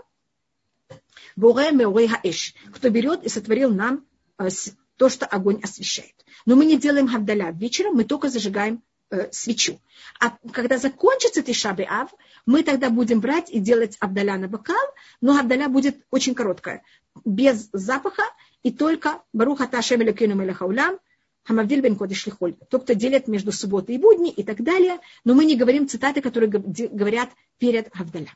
[1.36, 4.48] кто берет и сотворил нам а,
[4.96, 6.14] то, что огонь освещает.
[6.46, 9.80] Но мы не делаем хавдаля вечером, мы только зажигаем э, свечу.
[10.20, 12.14] А когда закончится Тишаби Ав,
[12.46, 14.86] мы тогда будем брать и делать авдаля на бокал,
[15.20, 16.82] но авдаля будет очень короткая,
[17.24, 18.24] без запаха,
[18.62, 20.98] и только Баруха Ташем Элекину Мелехаулям,
[21.44, 22.54] Хамавдиль бен Кодиш Лихоль.
[22.70, 24.98] Тот, кто делит между субботой и будни и так далее.
[25.24, 28.34] Но мы не говорим цитаты, которые говорят перед Авдаля.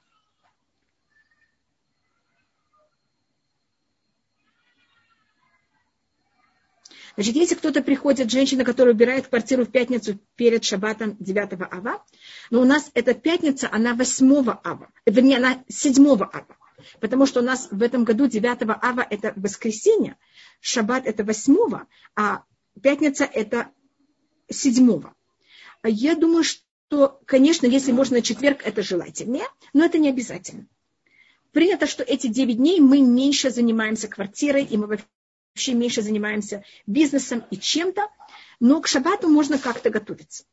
[7.17, 12.05] Значит, если кто-то приходит, женщина, которая убирает квартиру в пятницу перед шаббатом 9 ава,
[12.51, 16.47] но у нас эта пятница, она 8 ава, вернее, она 7 ава.
[17.01, 20.17] Потому что у нас в этом году 9 ава это воскресенье,
[20.61, 21.57] шаббат это 8,
[22.15, 22.45] а
[22.79, 23.71] пятница это
[24.51, 25.03] 7.
[25.85, 30.67] Я думаю, что, конечно, если можно четверг, это желательнее, но это не обязательно.
[31.53, 37.45] Принято, что эти 9 дней мы меньше занимаемся квартирой, и мы вообще меньше занимаемся бизнесом
[37.51, 38.09] и чем-то,
[38.61, 40.45] но к шаббату можно как-то готовиться.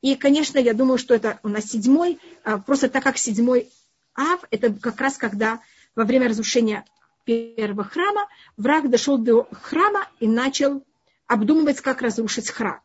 [0.00, 3.70] И, конечно, я думаю, что это у нас седьмой, а, просто так как седьмой
[4.14, 5.60] ав, это как раз когда
[5.94, 6.84] во время разрушения
[7.24, 8.26] первого храма
[8.56, 10.84] враг дошел до храма и начал
[11.32, 12.80] обдумывать, как разрушить храм.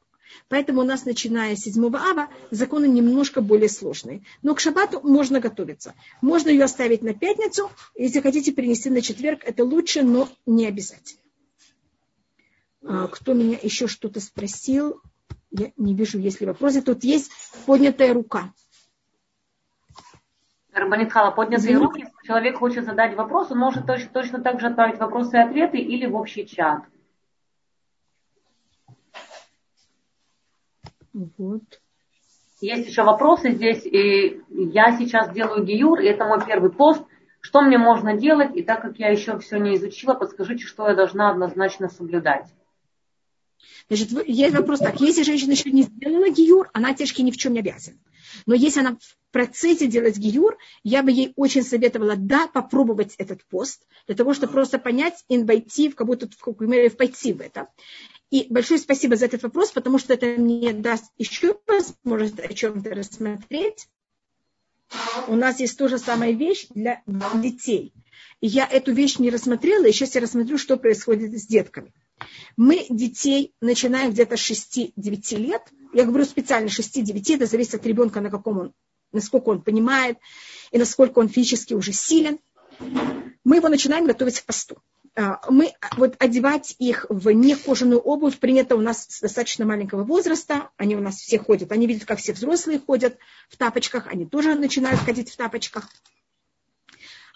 [0.49, 4.23] Поэтому у нас, начиная с 7 ава, законы немножко более сложные.
[4.41, 5.93] Но к шаббату можно готовиться.
[6.21, 7.69] Можно ее оставить на пятницу.
[7.95, 11.19] Если хотите перенести на четверг, это лучше, но не обязательно.
[12.85, 15.01] А, кто меня еще что-то спросил?
[15.51, 16.81] Я не вижу, есть ли вопросы.
[16.81, 17.31] Тут есть
[17.65, 18.53] поднятая рука.
[20.71, 22.01] Рабанитхала, поднятые руки.
[22.01, 25.77] Если человек хочет задать вопрос, он может точно, точно так же отправить вопросы и ответы
[25.77, 26.83] или в общий чат.
[31.37, 31.63] Вот.
[32.61, 33.85] Есть еще вопросы здесь.
[33.85, 37.03] И я сейчас делаю гиюр, и это мой первый пост.
[37.39, 38.55] Что мне можно делать?
[38.55, 42.47] И так как я еще все не изучила, подскажите, что я должна однозначно соблюдать.
[43.89, 44.99] Значит, есть вопрос так.
[44.99, 47.97] Если женщина еще не сделала гиюр, она тяжки ни в чем не обязана.
[48.45, 53.43] Но если она в процессе делать гиюр, я бы ей очень советовала, да, попробовать этот
[53.45, 57.33] пост, для того, чтобы просто понять и войти, в, как будто в, как мере, войти
[57.33, 57.69] в это.
[58.29, 62.89] И большое спасибо за этот вопрос, потому что это мне даст еще возможность о чем-то
[62.89, 63.87] рассмотреть.
[65.27, 67.01] У нас есть то же самая вещь для
[67.35, 67.93] детей.
[68.41, 71.93] Я эту вещь не рассмотрела, и сейчас я рассмотрю, что происходит с детками.
[72.55, 75.61] Мы детей начинаем где-то 6-9 лет.
[75.93, 78.73] Я говорю специально 6-9, это зависит от ребенка, на каком он,
[79.11, 80.17] насколько он понимает
[80.71, 82.39] и насколько он физически уже силен.
[83.43, 84.81] Мы его начинаем готовить к посту.
[85.17, 90.69] А, мы вот одевать их в некожаную обувь принято у нас с достаточно маленького возраста.
[90.77, 91.71] Они у нас все ходят.
[91.71, 93.17] Они видят, как все взрослые ходят
[93.49, 94.05] в тапочках.
[94.07, 95.89] Они тоже начинают ходить в тапочках.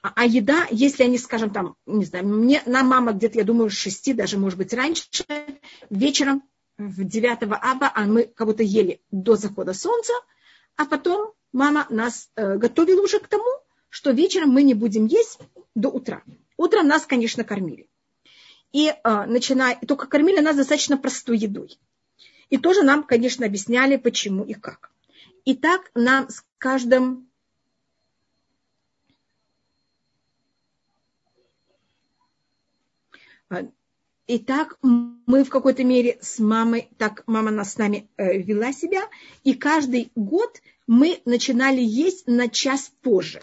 [0.04, 3.72] А, а еда, если они, скажем, там, не знаю, мне, нам мама где-то, я думаю,
[3.72, 5.08] шести, даже, может быть, раньше,
[5.90, 6.44] вечером
[6.78, 10.14] в 9 аба, а мы будто ели до захода солнца,
[10.76, 13.50] а потом мама нас э, готовила уже к тому,
[13.90, 15.40] что вечером мы не будем есть
[15.76, 16.24] до утра.
[16.62, 17.90] Утром нас, конечно, кормили.
[18.72, 21.80] И э, начиная, только кормили нас достаточно простой едой.
[22.52, 24.92] И тоже нам, конечно, объясняли, почему и как.
[25.44, 27.28] И так нам с каждым
[33.50, 33.68] А,
[34.28, 38.72] и так мы в какой-то мере с мамой, так мама нас с нами э, вела
[38.72, 39.10] себя,
[39.44, 43.42] и каждый год мы начинали есть на час позже.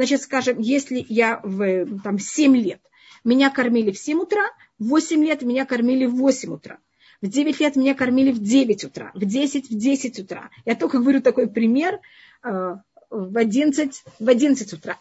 [0.00, 2.80] Значит, скажем, если я в там, 7 лет,
[3.22, 4.46] меня кормили в 7 утра,
[4.78, 6.78] в 8 лет меня кормили в 8 утра.
[7.20, 10.48] В 9 лет меня кормили в 9 утра, в 10 в 10 утра.
[10.64, 12.00] Я только говорю такой пример,
[12.42, 12.76] э,
[13.10, 14.96] в 11, в 11 утра.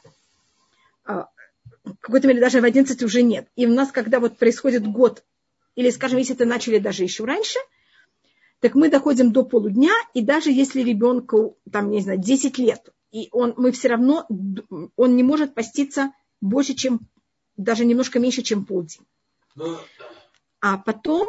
[1.06, 1.30] А,
[1.86, 3.47] в какой-то мере даже в 11 уже нет.
[3.56, 5.24] И у нас, когда вот происходит год,
[5.78, 7.60] или, скажем, если это начали даже еще раньше,
[8.60, 13.30] так мы доходим до полудня, и даже если ребенку, там, не знаю, 10 лет, и
[13.32, 14.28] он, мы все равно,
[14.95, 17.01] он не может поститься больше, чем,
[17.57, 19.05] даже немножко меньше, чем полдень.
[20.62, 21.28] А потом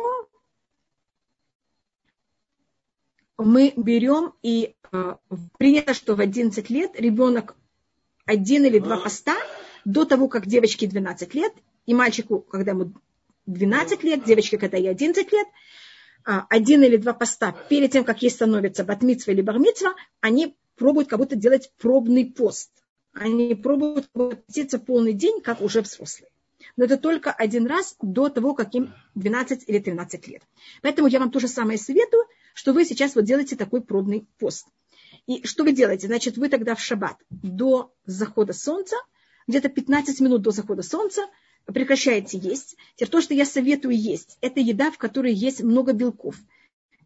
[3.38, 5.16] мы берем и э,
[5.58, 7.56] принято, что в 11 лет ребенок
[8.26, 9.36] один или два поста–
[9.84, 11.52] до того, как девочке 12 лет,
[11.86, 12.92] и мальчику, когда ему
[13.46, 15.46] 12 лет, девочки, когда ей 11 лет,
[16.24, 21.10] а, один или два поста перед тем, как ей становится батмитсва или бармитсва, они пробуют
[21.10, 22.70] как будто делать пробный пост.
[23.12, 26.30] Они пробуют поститься полный день, как уже взрослые.
[26.76, 30.42] Но это только один раз до того, как им 12 или 13 лет.
[30.80, 32.24] Поэтому я вам то же самое советую,
[32.54, 34.68] что вы сейчас вот делаете такой пробный пост.
[35.26, 36.06] И что вы делаете?
[36.06, 38.96] Значит, вы тогда в шаббат до захода солнца,
[39.46, 41.26] где-то 15 минут до захода солнца,
[41.66, 42.76] прекращаете есть.
[42.94, 46.36] Теперь то, что я советую есть, это еда, в которой есть много белков.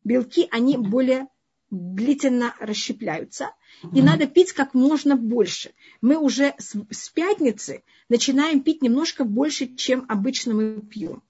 [0.04, 1.26] Белки, они более
[1.74, 3.50] длительно расщепляются.
[3.92, 5.72] И надо пить как можно больше.
[6.00, 11.22] Мы уже с, с пятницы начинаем пить немножко больше, чем обычно мы пьем.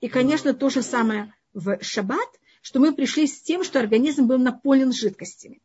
[0.00, 2.28] И, конечно, то же самое в шаббат,
[2.62, 5.60] что мы пришли с тем, что организм был наполнен жидкостями.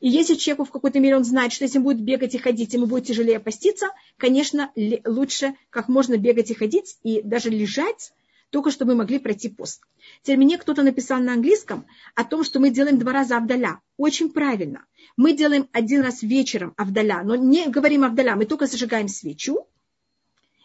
[0.00, 2.74] И если человеку в какой-то мере он знает, что если он будет бегать и ходить,
[2.74, 4.72] ему будет тяжелее поститься, конечно,
[5.04, 8.12] лучше как можно бегать и ходить, и даже лежать,
[8.54, 9.82] только чтобы мы могли пройти пост.
[10.22, 13.80] Теперь мне кто-то написал на английском о том, что мы делаем два раза авдаля.
[13.96, 14.84] Очень правильно.
[15.16, 19.66] Мы делаем один раз вечером авдаля, но не говорим авдаля, мы только зажигаем свечу,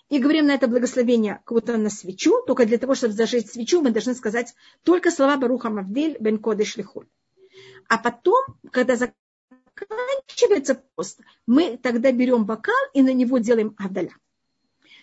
[0.08, 3.90] и говорим на это благословение кого-то на свечу, только для того, чтобы зажечь свечу, мы
[3.90, 7.08] должны сказать только слова Баруха Мавдель бен Лихуль.
[7.88, 14.14] А потом, когда заканчивается пост, мы тогда берем бокал и на него делаем авдаля.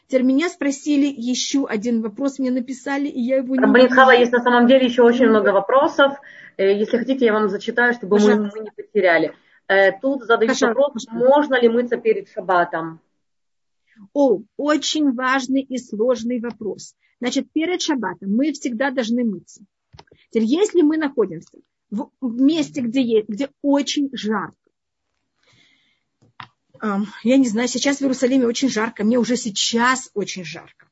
[0.07, 4.41] Теперь меня спросили еще один вопрос, мне написали, и я его не Банитхава, есть на
[4.41, 6.15] самом деле еще очень много вопросов.
[6.57, 9.35] Э, если хотите, я вам зачитаю, чтобы мы, мы не потеряли.
[9.67, 10.81] Э, тут задают Пожалуйста.
[10.81, 13.01] вопрос, можно ли мыться перед шаббатом?
[14.13, 16.95] О, очень важный и сложный вопрос.
[17.21, 19.65] Значит, перед шаббатом мы всегда должны мыться.
[20.31, 21.59] Теперь, если мы находимся
[21.91, 24.57] в месте, где, есть, где очень жарко.
[27.23, 30.87] Я не знаю, сейчас в Иерусалиме очень жарко, мне уже сейчас очень жарко.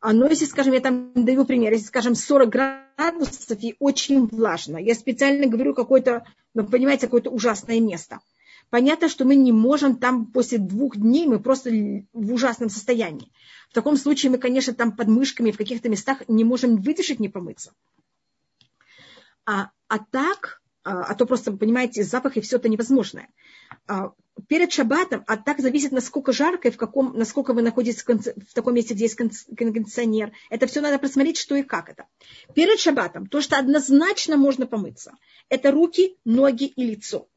[0.00, 4.76] А, но если, скажем, я там даю пример, если, скажем, 40 градусов и очень влажно,
[4.76, 6.24] я специально говорю какое-то,
[6.54, 8.20] ну, понимаете, какое-то ужасное место.
[8.68, 11.70] Понятно, что мы не можем там после двух дней, мы просто
[12.12, 13.30] в ужасном состоянии.
[13.70, 17.28] В таком случае мы, конечно, там под мышками в каких-то местах не можем выдержать, не
[17.28, 17.72] помыться.
[19.44, 23.28] А, а так, а, а то просто, понимаете, запах и все это невозможное.
[24.48, 28.74] Перед шаббатом, а так зависит, насколько жарко и в каком, насколько вы находитесь в, таком
[28.74, 30.32] месте, где есть кондиционер.
[30.50, 32.04] Это все надо просмотреть, что и как это.
[32.54, 35.12] Перед шаббатом то, что однозначно можно помыться,
[35.48, 37.28] это руки, ноги и лицо.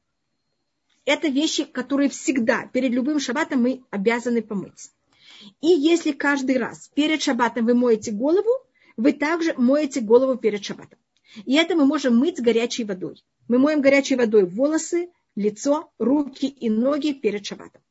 [1.06, 4.92] Это вещи, которые всегда, перед любым шаббатом мы обязаны помыть.
[5.62, 8.52] И если каждый раз перед шаббатом вы моете голову,
[8.98, 11.00] вы также моете голову перед шаббатом.
[11.46, 13.24] И это мы можем мыть горячей водой.
[13.48, 17.82] Мы моем горячей водой волосы, лицо, руки и ноги перед шаббатом.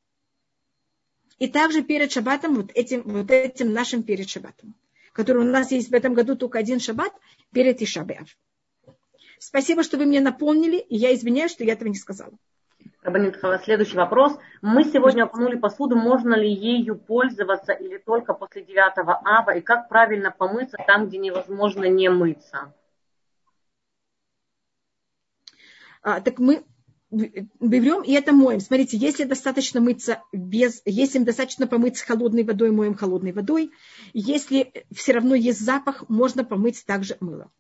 [1.39, 4.75] И также перед шаббатом, вот этим, вот этим нашим перед шаббатом,
[5.13, 7.13] который у нас есть в этом году только один шаббат
[7.53, 8.29] перед Ишабеав.
[9.39, 12.33] Спасибо, что вы мне напомнили, и я извиняюсь, что я этого не сказала.
[13.65, 14.37] Следующий вопрос.
[14.61, 18.93] Мы сегодня окунули посуду, можно ли ею пользоваться или только после 9
[19.25, 22.75] ава, и как правильно помыться там, где невозможно не мыться?
[26.03, 26.65] а, так мы
[27.11, 28.61] берем и это моем.
[28.61, 33.71] Смотрите, если достаточно мыться без, если достаточно помыть с холодной водой, моем холодной водой.
[34.13, 37.51] Если все равно есть запах, можно помыть также мыло.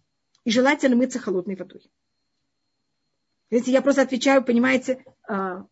[0.44, 1.82] И желательно мыться холодной водой.
[3.50, 5.66] Видите, я просто отвечаю, понимаете, а,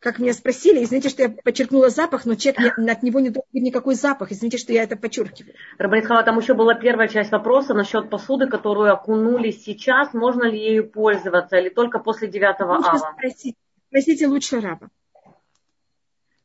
[0.00, 3.62] как меня спросили, извините, что я подчеркнула запах, но человек от него не должен быть
[3.62, 4.30] никакой запах.
[4.30, 5.54] Извините, что я это подчеркиваю.
[5.78, 10.12] Рабанитхава, там еще была первая часть вопроса насчет посуды, которую окунули сейчас.
[10.14, 13.12] Можно ли ею пользоваться или только после 9 ава?
[13.14, 13.56] Спросите,
[13.88, 14.88] спросите лучше раба.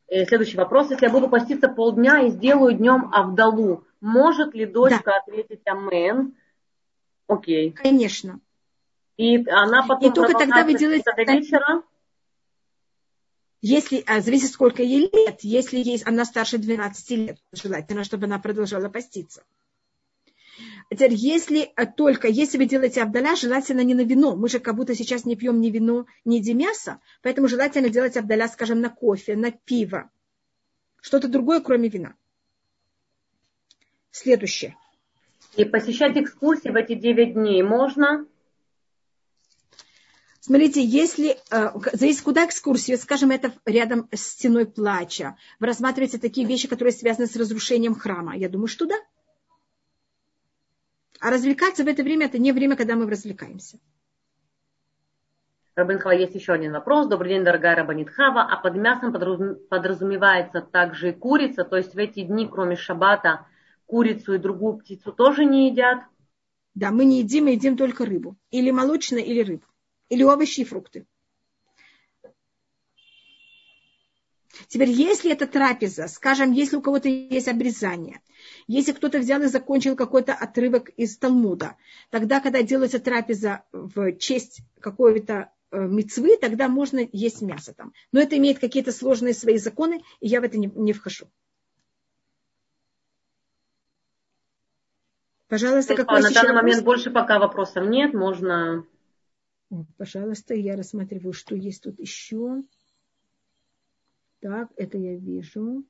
[0.08, 0.90] И следующий вопрос.
[0.90, 5.18] Если я буду поститься полдня и сделаю днем Авдалу, может ли дочка да.
[5.18, 6.36] ответить Амен?
[7.28, 7.72] Окей.
[7.72, 8.40] Конечно.
[9.16, 11.84] И она потом и только тогда вы делаете до вечера?
[13.62, 18.40] Если, а, зависит, сколько ей лет, если ей, она старше 12 лет, желательно, чтобы она
[18.40, 19.44] продолжала поститься.
[20.90, 24.36] Теперь, если а, только, если вы делаете абдаля, желательно не на вино.
[24.36, 28.48] Мы же как будто сейчас не пьем ни вино, ни мясо, поэтому желательно делать абдаля,
[28.48, 30.10] скажем, на кофе, на пиво.
[31.00, 32.16] Что-то другое, кроме вина.
[34.10, 34.76] Следующее.
[35.56, 38.26] И посещать экскурсии в эти 9 дней можно?
[40.44, 46.48] Смотрите, если, э, зависит, куда экскурсию, скажем, это рядом с стеной плача, вы рассматриваете такие
[46.48, 48.96] вещи, которые связаны с разрушением храма, я думаю, что да.
[51.20, 53.78] А развлекаться в это время, это не время, когда мы развлекаемся.
[55.76, 57.08] Рабинхава, есть еще один вопрос.
[57.08, 58.42] Добрый день, дорогая Рабанитхава.
[58.42, 63.46] А под мясом подразумевается также и курица, то есть в эти дни, кроме шаббата,
[63.86, 66.00] курицу и другую птицу тоже не едят?
[66.74, 68.36] Да, мы не едим, мы едим только рыбу.
[68.50, 69.66] Или молочное, или рыбу.
[70.12, 71.06] Или овощи и фрукты.
[74.68, 78.20] Теперь, если это трапеза, скажем, если у кого-то есть обрезание,
[78.68, 81.78] если кто-то взял и закончил какой-то отрывок из Талмуда,
[82.10, 87.94] тогда, когда делается трапеза в честь какой-то э, мецвы, тогда можно есть мясо там.
[88.12, 91.28] Но это имеет какие-то сложные свои законы, и я в это не, не вхожу.
[95.48, 96.64] Пожалуйста, какой На данный вопрос?
[96.64, 98.86] момент больше пока вопросов нет, можно...
[99.98, 102.62] Пожалуйста, я рассматриваю, что есть тут еще.
[104.42, 105.86] Так, это я вижу.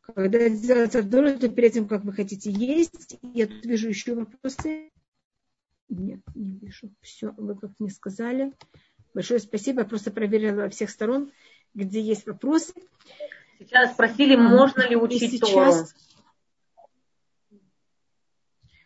[0.00, 4.90] Когда делается вдоль, то перед тем, как вы хотите есть, я тут вижу еще вопросы.
[5.88, 6.90] Нет, не вижу.
[7.00, 8.52] Все, вы как мне сказали.
[9.14, 9.82] Большое спасибо.
[9.82, 11.30] Я просто проверила во всех сторон,
[11.74, 12.72] где есть вопросы.
[13.58, 15.92] Сейчас спросили, можно ли учить сейчас...
[15.92, 16.11] Тору.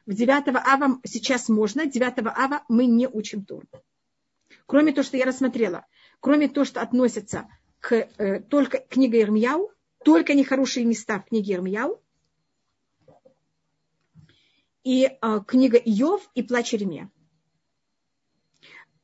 [0.07, 3.67] В 9 ава сейчас можно, 9 ава мы не учим Тору.
[4.67, 5.85] Кроме того, что я рассмотрела,
[6.21, 7.49] кроме того, что относится
[7.81, 9.73] к э, только книга Ирмияу,
[10.05, 12.01] только нехорошие места в книге Ирмияу,
[14.85, 17.11] и э, книга Иов и Плач Иеремия.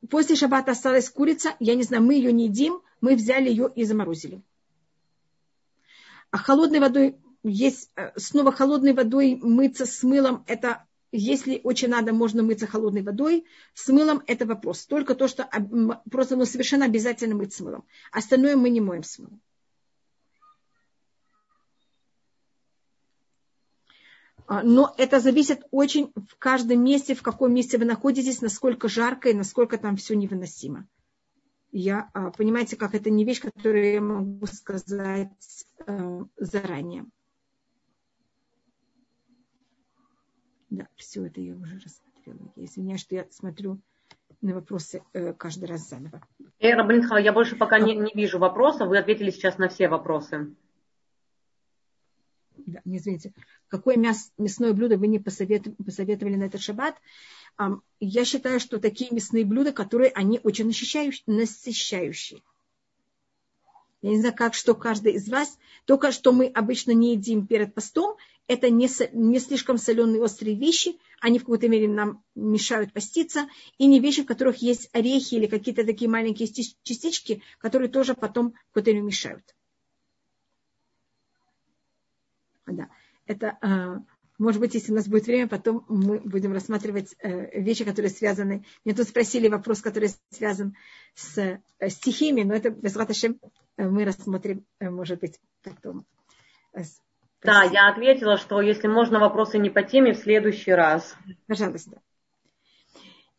[0.09, 3.83] После шаббата осталась курица, я не знаю, мы ее не едим, мы взяли ее и
[3.83, 4.41] заморозили.
[6.31, 10.85] А холодной водой есть э, снова холодной водой мыться с мылом, это
[11.15, 13.45] если очень надо, можно мыться холодной водой.
[13.75, 14.85] С мылом это вопрос.
[14.87, 15.47] Только то, что
[16.09, 17.85] просто ну, совершенно обязательно мыть с мылом.
[18.11, 19.39] Остальное мы не моем с мылом.
[24.47, 29.29] А, но это зависит очень в каждом месте, в каком месте вы находитесь, насколько жарко
[29.29, 30.87] и насколько там все невыносимо.
[31.71, 37.05] Я, а, понимаете, как это не вещь, которую я могу сказать э, заранее.
[40.73, 42.51] Да, все это я уже рассмотрела.
[42.55, 43.79] Я извиняюсь, что я смотрю
[44.41, 46.19] на вопросы э, каждый раз заново.
[46.57, 48.87] Эра Блинхова, я больше пока не, не вижу вопросов.
[48.87, 50.55] Вы ответили сейчас на все вопросы.
[52.57, 53.33] Да, не извините.
[53.67, 56.95] Какое мяс, мясное блюдо вы не посоветовали, посоветовали на этот шаббат?
[57.99, 62.41] Я считаю, что такие мясные блюда, которые они очень насыщающие.
[64.03, 65.57] Я не знаю, как что каждый из вас.
[65.85, 68.17] Только что мы обычно не едим перед постом.
[68.47, 70.99] Это не, не слишком соленые острые вещи.
[71.21, 73.47] Они в какой-то мере нам мешают поститься.
[73.77, 76.49] И не вещи, в которых есть орехи или какие-то такие маленькие
[76.83, 79.55] частички, которые тоже потом в какой-то мере мешают.
[82.67, 82.89] Да.
[83.25, 84.03] Это а,
[84.37, 88.65] может быть, если у нас будет время, потом мы будем рассматривать э, вещи, которые связаны.
[88.83, 90.75] Мне тут спросили вопрос, который связан
[91.15, 93.29] с э, стихиями, но это без э,
[93.77, 96.05] мы рассмотрим, может быть, потом.
[97.41, 101.15] Да, я ответила, что если можно вопросы не по теме, в следующий раз.
[101.47, 102.01] Пожалуйста.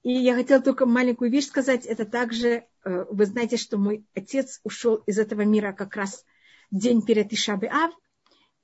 [0.03, 1.87] И я хотела только маленькую вещь сказать.
[1.87, 6.26] Это также, вы знаете, что мой отец ушел из этого мира как раз
[6.70, 7.95] день перед Ишабе Ав,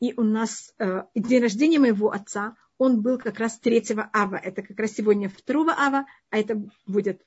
[0.01, 4.37] и у нас э, день рождения моего отца, он был как раз 3 ава.
[4.37, 7.23] Это как раз сегодня 2 ава, а это будет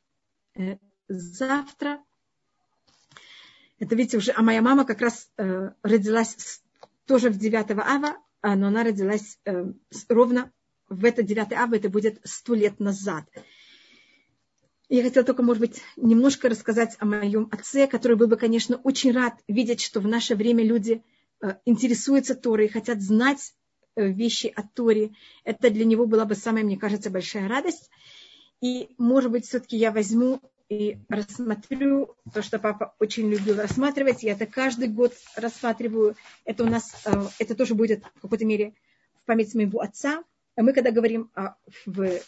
[0.55, 0.77] э,
[1.07, 2.03] завтра.
[3.83, 6.61] Это, видите, уже, а моя мама как раз э, родилась
[7.05, 9.65] тоже в 9 ава, но она родилась э,
[10.09, 10.51] ровно
[10.89, 13.25] в это 9 ава, это будет сто лет назад.
[14.89, 19.11] Я хотела только, может быть, немножко рассказать о моем отце, который был бы, конечно, очень
[19.11, 21.03] рад видеть, что в наше время люди–
[21.43, 23.53] Э, интересуются Торой, хотят знать
[23.95, 25.11] э, вещи о Торе.
[25.43, 27.89] Это для него была бы самая, мне кажется, большая радость.
[28.61, 34.23] И, может быть, все-таки я возьму и рассмотрю то, что папа очень любил рассматривать.
[34.23, 36.15] Я это каждый год рассматриваю.
[36.45, 38.73] Это у нас, э, это тоже будет в какой-то мере
[39.21, 40.23] в память моего отца.
[40.55, 41.31] Мы когда говорим
[41.85, 42.19] в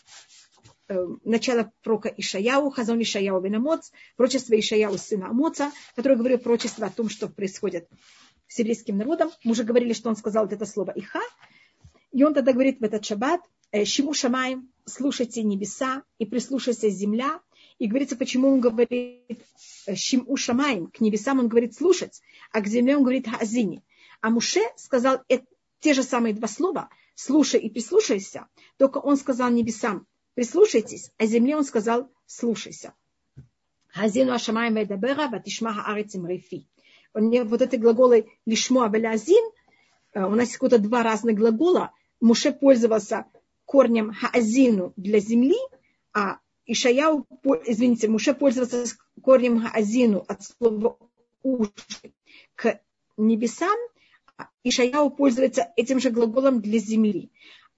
[1.23, 7.09] начало прока Ишаяу, Хазон Ишаяу Венамоц, прочество Ишаяу сына Амоца, который говорил прочество о том,
[7.09, 7.88] что происходит
[8.47, 9.31] с еврейским народом.
[9.43, 11.21] Мы уже говорили, что он сказал вот это слово «иха».
[12.11, 13.41] И он тогда говорит в этот шаббат
[13.83, 17.41] «Шиму шамай, слушайте небеса и прислушайся земля».
[17.78, 19.45] И говорится, почему он говорит
[19.93, 22.21] «Шиму шамай», к небесам он говорит «слушать»,
[22.51, 23.84] а к земле он говорит «хаазини».
[24.21, 25.21] А Муше сказал
[25.80, 28.47] те же самые два слова «слушай и прислушайся»,
[28.78, 32.93] только он сказал небесам «прислушайтесь», а земле он сказал «слушайся».
[33.88, 36.67] Хазину ашамаем ведабера ватишма хаарецим рефи
[37.15, 39.43] вот эти глаголы лишмо абелязин,
[40.13, 41.91] э, у нас есть какое-то два разных глагола.
[42.19, 43.26] Муше пользовался
[43.65, 45.57] корнем хаазину для земли,
[46.13, 47.28] а Ишаяу,
[47.66, 50.97] извините, Муше пользовался корнем хаазину от слова
[51.43, 52.13] уши
[52.55, 52.82] к
[53.18, 53.78] небесам,
[54.63, 57.32] Ишаяу пользуется этим же глаголом для земли.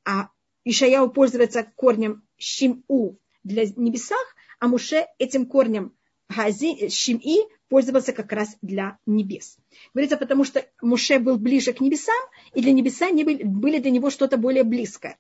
[0.06, 0.30] А
[0.64, 4.26] Ишаяу пользуется корнем щим-у для небесах,
[4.60, 5.94] а Муше этим корнем
[6.30, 9.58] щим-и пользовался как раз для небес.
[9.94, 12.16] Говорится, потому что Муше был ближе к небесам,
[12.54, 15.18] и для небеса не были, были для него что-то более близкое.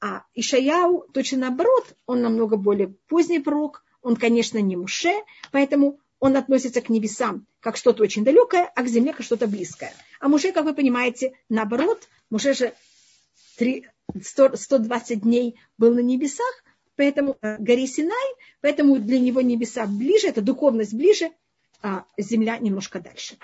[0.00, 5.14] А Ишаяу точно наоборот, он намного более поздний пророк, он, конечно, не Муше,
[5.52, 9.92] поэтому он относится к небесам как что-то очень далекое, а к земле как что-то близкое.
[10.20, 12.74] А Муше, как вы понимаете, наоборот, Муше же
[13.58, 13.86] 3,
[14.22, 20.28] 100, 120 дней был на небесах, поэтому э, горе Синай, поэтому для него небеса ближе,
[20.28, 21.30] это духовность ближе,
[21.82, 23.36] а земля немножко дальше.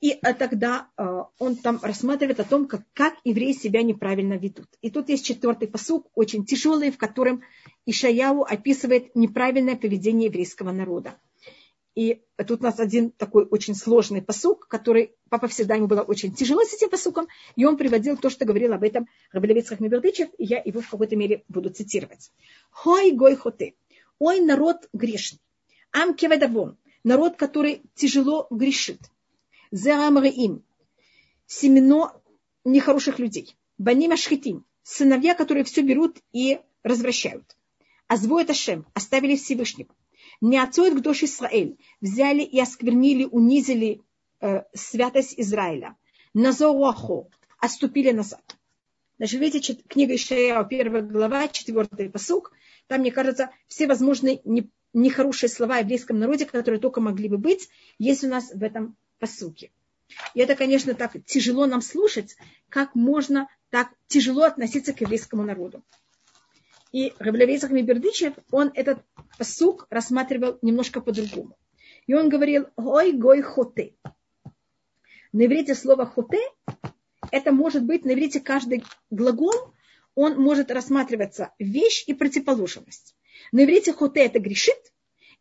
[0.00, 4.68] И э, тогда э, он там рассматривает о том, как, как евреи себя неправильно ведут.
[4.82, 7.42] И тут есть четвертый посук, очень тяжелый, в котором
[7.86, 11.18] Ишаяу описывает неправильное поведение еврейского народа.
[11.94, 16.34] И тут у нас один такой очень сложный посук, который папа всегда ему было очень
[16.34, 17.26] тяжело с этим посуком,
[17.56, 21.16] и он приводил то, что говорил об этом Рабелевец Хахмибердычев, и я его в какой-то
[21.16, 22.30] мере буду цитировать.
[22.70, 23.76] Хой гой хоты.
[24.18, 25.40] Ой, народ грешный.
[25.90, 26.14] Ам.
[27.02, 29.00] Народ, который тяжело грешит.
[29.70, 30.64] Зеамраим.
[31.46, 32.20] Семено
[32.64, 33.56] нехороших людей.
[33.78, 34.64] Баним ашхитим.
[34.82, 37.56] Сыновья, которые все берут и развращают.
[38.08, 38.86] Азвоет Ашем.
[38.94, 39.94] Оставили Всевышнего
[40.40, 41.78] не отцоет к душе Израиль.
[42.00, 44.02] Взяли и осквернили, унизили
[44.40, 45.96] э, святость Израиля.
[46.34, 47.28] Назоуахо.
[47.58, 48.56] Отступили назад.
[49.18, 52.52] Значит, видите, книга Ишая, первая глава, четвертый посук.
[52.86, 54.42] Там, мне кажется, все возможные
[54.92, 58.96] нехорошие слова о еврейском народе, которые только могли бы быть, есть у нас в этом
[59.18, 59.70] посуке.
[60.34, 62.36] И это, конечно, так тяжело нам слушать,
[62.68, 65.82] как можно так тяжело относиться к еврейскому народу.
[66.92, 69.02] И Равлевейцах Мибердычев, он этот
[69.36, 71.58] посук рассматривал немножко по-другому.
[72.06, 73.94] И он говорил «Ой, гой хоте».
[75.32, 76.40] На иврите слово хоте,
[77.30, 79.74] это может быть на иврите каждый глагол,
[80.14, 83.16] он может рассматриваться вещь и противоположность.
[83.52, 84.78] На иврите хоте это грешит,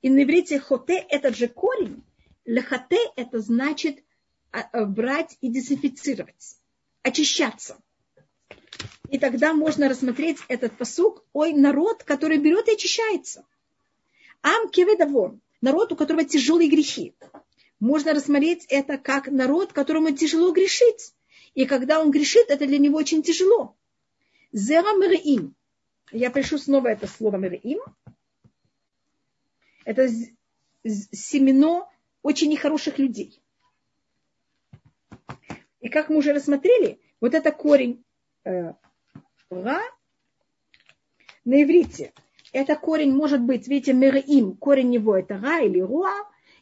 [0.02, 2.04] и на иврите хоте этот же корень.
[2.46, 4.04] Лехоте это значит
[4.52, 6.58] а, а, брать и дезинфицировать,
[7.02, 7.78] очищаться.
[9.10, 13.46] И тогда можно рассмотреть этот посук, ой, народ, который берет и очищается.
[14.42, 17.16] Ам кеведавон, народ, у которого тяжелые грехи.
[17.80, 21.14] Можно рассмотреть это как народ, которому тяжело грешить.
[21.56, 23.76] И когда он грешит, это для него очень тяжело.
[24.52, 25.56] Зера мереим.
[26.12, 27.80] Я пишу снова это слово мереим.
[29.84, 30.10] Это
[30.84, 31.90] семено
[32.26, 33.40] очень нехороших людей.
[35.80, 38.04] И как мы уже рассмотрели, вот это корень
[38.44, 38.74] э,
[39.52, 39.84] на
[41.46, 42.14] иврите.
[42.52, 46.14] Это корень может быть, видите, мерим, корень его это ра или руа.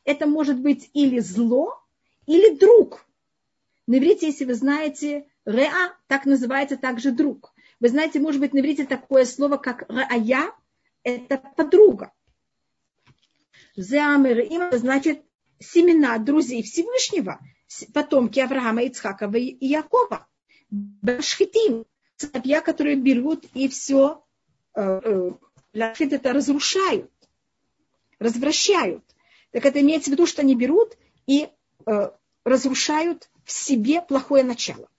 [0.04, 1.82] Это может быть или зло,
[2.26, 3.06] или друг.
[3.88, 7.54] На иврите, если вы знаете, реа, так называется также друг.
[7.80, 10.52] Вы знаете, может быть, на иврите такое слово, как раая,
[11.04, 12.12] это подруга.
[13.78, 15.24] Зеамерим, это значит
[15.64, 17.40] семена друзей Всевышнего,
[17.94, 20.28] потомки Авраама, Ицхакова и Якова.
[20.70, 21.86] Башхитим,
[22.18, 24.24] сыновья, которые берут и все,
[24.76, 25.32] э, э,
[25.74, 27.12] это разрушают,
[28.20, 29.04] развращают.
[29.52, 30.98] Так это имеется в виду, что они берут
[31.28, 31.50] и
[31.86, 32.12] э,
[32.44, 34.90] разрушают в себе плохое начало.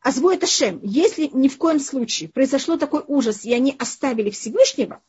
[0.00, 5.02] А это Шем, если ни в коем случае произошло такой ужас, и они оставили Всевышнего,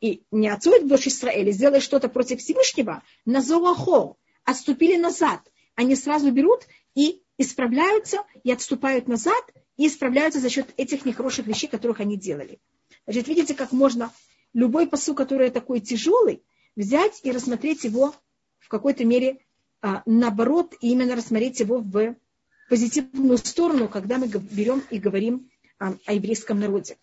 [0.00, 5.40] и не отцует дочь Израиля, сделали что-то против Всевышнего, на Зоахо, отступили назад,
[5.74, 9.42] они сразу берут и исправляются, и отступают назад,
[9.76, 12.58] и исправляются за счет этих нехороших вещей, которых они делали.
[13.06, 14.12] Значит, видите, как можно
[14.52, 16.42] любой посыл, который такой тяжелый,
[16.76, 18.14] взять и рассмотреть его
[18.58, 19.38] в какой-то мере
[19.82, 22.16] а, наоборот, и именно рассмотреть его в
[22.68, 26.98] позитивную сторону, когда мы берем и говорим а, о еврейском народе.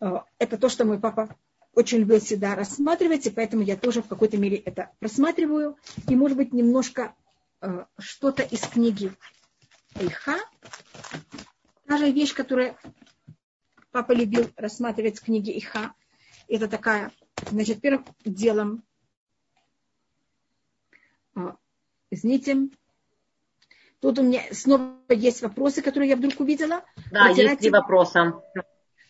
[0.00, 1.36] А, это то, что мой папа
[1.74, 5.76] очень любил всегда рассматривать, и поэтому я тоже в какой-то мере это просматриваю.
[6.08, 7.14] И, может быть, немножко
[7.60, 9.12] а, что-то из книги
[9.94, 10.36] Эйха.
[11.86, 12.76] Та же вещь, которую
[13.92, 15.94] папа любил рассматривать в книге Иха,
[16.48, 17.12] это такая,
[17.50, 18.82] значит, первым делом,
[21.34, 21.56] а,
[22.10, 22.68] извините,
[24.00, 26.84] тут у меня снова есть вопросы, которые я вдруг увидела.
[27.10, 28.42] Да, протирать есть три вопроса.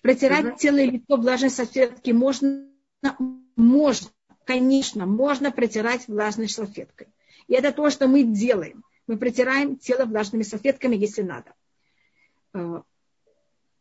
[0.03, 0.57] Протирать угу.
[0.57, 2.66] тело и лицо влажной салфеткой можно,
[3.57, 4.09] можно,
[4.44, 7.09] конечно, можно протирать влажной салфеткой.
[7.48, 11.53] И это то, что мы делаем мы протираем тело влажными салфетками, если надо.
[12.53, 12.84] А,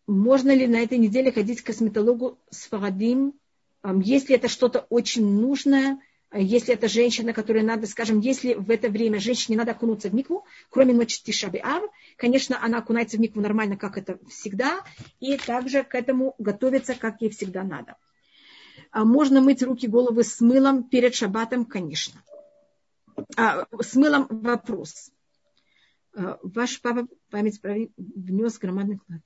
[0.07, 3.35] можно ли на этой неделе ходить к косметологу с Фарадим,
[4.01, 5.99] если это что-то очень нужное,
[6.31, 10.45] если это женщина, которой надо, скажем, если в это время женщине надо окунуться в микву,
[10.69, 11.83] кроме ночи Тишаби Ав,
[12.17, 14.83] конечно, она окунается в микву нормально, как это всегда,
[15.19, 17.95] и также к этому готовится, как ей всегда надо.
[18.91, 22.21] А можно мыть руки, головы с мылом перед шабатом, конечно.
[23.35, 25.11] А, с мылом вопрос.
[26.15, 27.59] А, ваш папа, память
[27.97, 29.21] внес громадный вклад.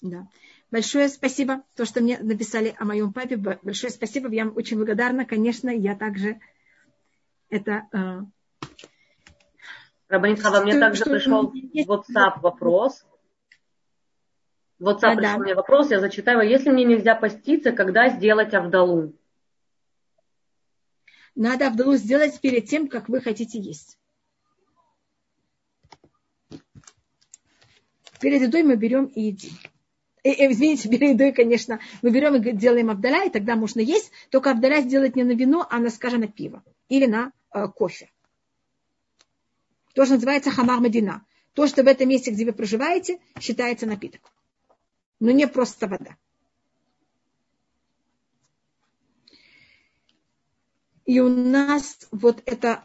[0.00, 0.28] Да.
[0.74, 3.36] Большое спасибо, то, что мне написали о моем папе.
[3.36, 5.24] Большое спасибо, я вам очень благодарна.
[5.24, 6.40] Конечно, я также
[7.48, 7.86] это...
[7.92, 8.22] Э,
[10.08, 13.06] Рабанитхава, мне также что пришел WhatsApp вопрос.
[14.80, 15.38] WhatsApp а, пришел да.
[15.38, 16.40] мне вопрос, я зачитаю.
[16.40, 19.14] Если мне нельзя поститься, когда сделать Авдалу?
[21.36, 23.96] Надо Авдалу сделать перед тем, как вы хотите есть.
[28.20, 29.52] Перед едой мы берем и едим
[30.24, 34.80] э, извините, едой, конечно, мы берем и делаем Абдаля, и тогда можно есть, только Абдаля
[34.80, 38.10] сделать не на вино, а на, скажем, на пиво или на э, кофе.
[39.94, 41.24] То, что называется хамар медина.
[41.52, 44.20] То, что в этом месте, где вы проживаете, считается напиток.
[45.20, 46.16] Но не просто вода.
[51.06, 52.84] И у нас вот это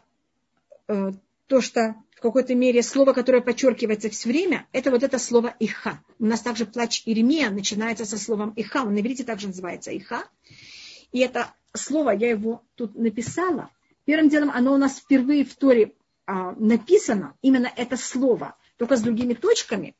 [0.86, 1.12] э,
[1.46, 6.02] то, что в какой-то мере слово, которое подчеркивается все время, это вот это слово «иха».
[6.18, 8.82] У нас также плач Иеремия начинается со словом «иха».
[8.82, 10.24] Он на иврите также называется «иха».
[11.12, 13.70] И это слово, я его тут написала.
[14.04, 15.94] Первым делом оно у нас впервые в Торе
[16.26, 19.96] а, написано, именно это слово, только с другими точками.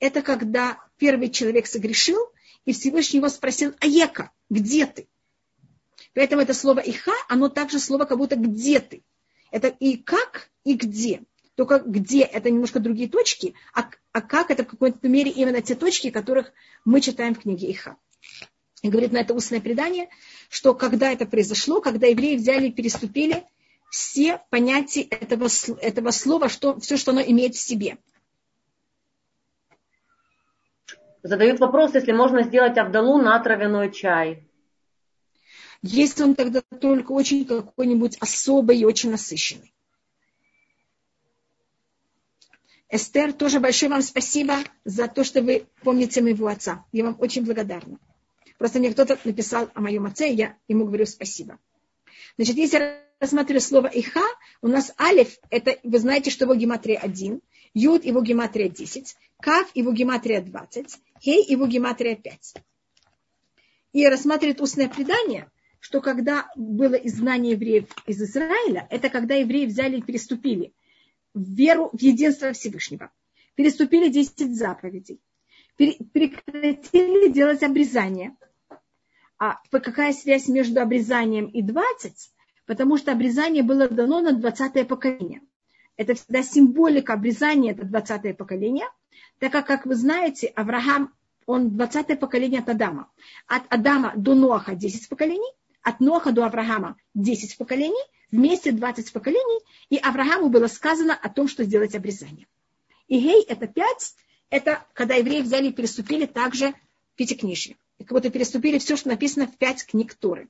[0.00, 2.20] Это когда первый человек согрешил,
[2.64, 5.08] и Всевышний его спросил, Аека, где ты?
[6.14, 9.04] Поэтому это слово «иха», оно также слово как будто «где ты».
[9.50, 11.22] Это и как, и где.
[11.54, 15.74] Только где это немножко другие точки, а, а как это в какой-то мере именно те
[15.74, 16.52] точки, которых
[16.84, 17.96] мы читаем в книге Иха.
[18.82, 20.08] И говорит на это устное предание,
[20.50, 23.44] что когда это произошло, когда евреи взяли и переступили
[23.90, 25.48] все понятия этого,
[25.80, 27.98] этого слова, что, все, что оно имеет в себе.
[31.22, 34.46] Задают вопрос, если можно сделать Авдалу на травяной чай.
[35.80, 39.73] Если он тогда только очень какой-нибудь особый и очень насыщенный.
[42.90, 46.84] Эстер, тоже большое вам спасибо за то, что вы помните моего отца.
[46.92, 47.98] Я вам очень благодарна.
[48.58, 51.58] Просто мне кто-то написал о моем отце, и я ему говорю спасибо.
[52.36, 54.24] Значит, если я рассматриваю слово «иха»,
[54.60, 57.40] у нас алиф, это, вы знаете, что его гематрия 1,
[57.74, 62.54] юд его гематрия 10, кав его гематрия 20, хей его гематрия 5.
[63.94, 69.98] И рассматривает устное предание, что когда было изгнание евреев из Израиля, это когда евреи взяли
[69.98, 70.72] и переступили–
[71.34, 73.10] веру в единство Всевышнего.
[73.54, 75.20] Переступили 10 заповедей.
[75.76, 78.36] Прекратили делать обрезание.
[79.38, 82.30] А какая связь между обрезанием и 20?
[82.66, 85.42] Потому что обрезание было дано на 20 поколение.
[85.96, 88.86] Это всегда символика обрезания, это 20 поколение.
[89.38, 91.12] Так как, как вы знаете, Авраам,
[91.46, 93.10] он 20 поколение от Адама.
[93.46, 98.02] От Адама до Ноаха 10 поколений, от Ноаха до Авраама 10 поколений,
[98.34, 99.60] вместе 20 поколений,
[99.90, 102.46] и Аврааму было сказано о том, что сделать обрезание.
[103.06, 104.14] И гей это пять,
[104.50, 106.74] это когда евреи взяли и переступили также
[107.14, 107.76] пятикнижие.
[107.98, 110.48] И как будто переступили все, что написано в пять книг Торы.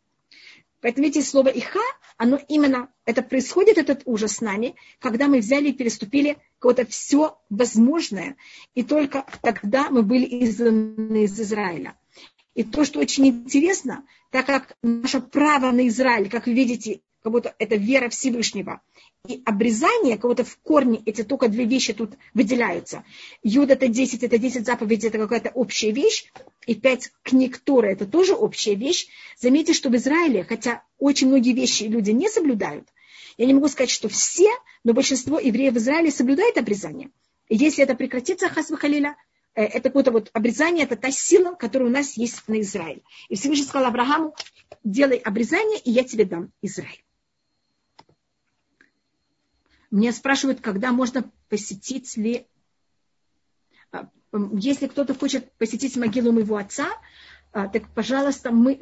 [0.81, 1.81] Поэтому видите, слово «иха»,
[2.17, 7.39] оно именно, это происходит, этот ужас с нами, когда мы взяли и переступили кого-то все
[7.51, 8.37] возможное,
[8.75, 11.97] и только тогда мы были изгнаны из Израиля.
[12.55, 17.33] И то, что очень интересно, так как наше право на Израиль, как вы видите, как
[17.33, 18.83] будто это вера Всевышнего.
[19.27, 23.03] И обрезание, как будто в корне эти только две вещи тут выделяются.
[23.43, 26.31] Юд это 10, это 10 заповедей, это какая-то общая вещь.
[26.67, 29.07] И 5 книг Торы, это тоже общая вещь.
[29.41, 32.87] Заметьте, что в Израиле, хотя очень многие вещи люди не соблюдают,
[33.39, 34.51] я не могу сказать, что все,
[34.85, 37.09] но большинство евреев в Израиле соблюдает обрезание.
[37.49, 39.17] И если это прекратится, хасвахалиля,
[39.55, 43.01] э, это какое-то вот обрезание, это та сила, которая у нас есть на Израиле.
[43.31, 44.35] И Всевышний сказал Аврааму,
[44.85, 47.04] делай обрезание, и я тебе дам Израиль.
[49.95, 52.49] Меня спрашивают, когда можно посетить ли...
[53.93, 54.11] А,
[54.53, 56.89] если кто-то хочет посетить могилу моего отца,
[57.53, 58.81] а, так, пожалуйста, мы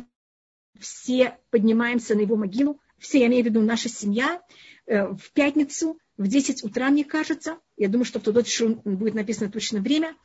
[0.80, 4.40] все поднимаемся на его могилу, все, я имею в виду наша семья,
[4.86, 7.58] э, в пятницу в 10 утра, мне кажется.
[7.76, 8.46] Я думаю, что в тот
[8.86, 10.16] будет написано точно время.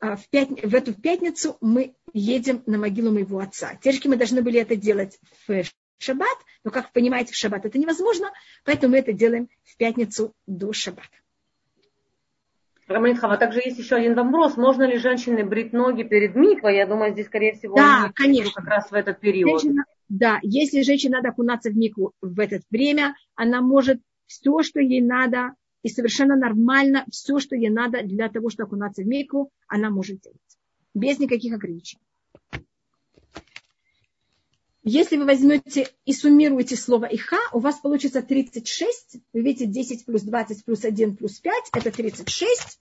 [0.00, 0.50] А, в, пят...
[0.50, 3.74] в эту пятницу мы едем на могилу моего отца.
[3.76, 5.18] Теперь мы должны были это делать
[5.48, 5.64] в
[6.02, 8.30] шаббат, но, как вы понимаете, в шаббат это невозможно,
[8.64, 11.08] поэтому мы это делаем в пятницу до шаббата.
[12.90, 14.56] Раманитхава, также есть еще один вопрос.
[14.56, 16.76] Можно ли женщине брить ноги перед миквой?
[16.76, 18.52] Я думаю, здесь, скорее всего, да, конечно.
[18.52, 19.60] как раз в этот период.
[19.60, 24.80] Женщина, Да, если женщине надо окунаться в мику в это время, она может все, что
[24.80, 29.50] ей надо, и совершенно нормально все, что ей надо для того, чтобы окунаться в мику,
[29.68, 30.38] она может делать.
[30.92, 32.02] Без никаких ограничений.
[34.82, 39.18] Если вы возьмете и суммируете слово «иха», у вас получится 36.
[39.34, 42.80] Вы видите, 10 плюс 20 плюс 1 плюс 5– это 36.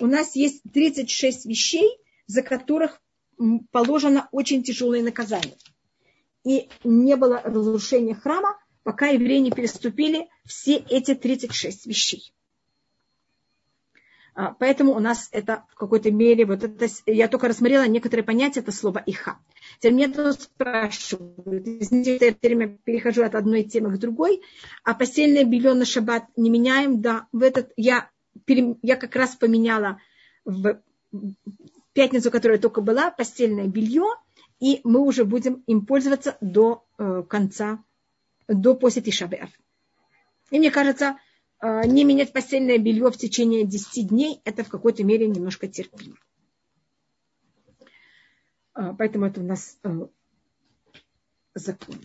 [0.00, 1.88] У нас есть 36 вещей,
[2.26, 3.00] за которых
[3.70, 5.56] положено очень тяжелое наказание.
[6.44, 12.32] И не было разрушения храма, пока евреи не переступили все эти 36 вещей.
[14.38, 18.60] А, поэтому у нас это в какой-то мере, вот это, я только рассмотрела некоторые понятия,
[18.60, 19.40] это слово «иха».
[19.80, 24.42] Теперь мне тут спрашивают, извините, я все время перехожу от одной темы к другой,
[24.84, 28.10] а постельное белье на шаббат не меняем, да, в этот, я,
[28.46, 29.98] я как раз поменяла
[30.44, 30.82] в
[31.92, 34.06] пятницу, которая только была, постельное белье,
[34.60, 37.82] и мы уже будем им пользоваться до э, конца,
[38.46, 39.50] до после Тишабеав.
[40.52, 41.16] И мне кажется,
[41.60, 46.16] не менять постельное белье в течение 10 дней, это в какой-то мере немножко терпимо.
[48.78, 50.06] Э, поэтому это у нас э,
[51.54, 51.96] закон.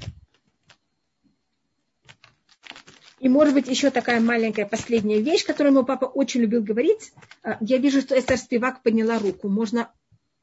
[3.20, 7.14] И, может быть, еще такая маленькая последняя вещь, которую мой папа очень любил говорить.
[7.44, 9.48] Э, я вижу, что Эстер Спивак подняла руку.
[9.48, 9.92] Можно,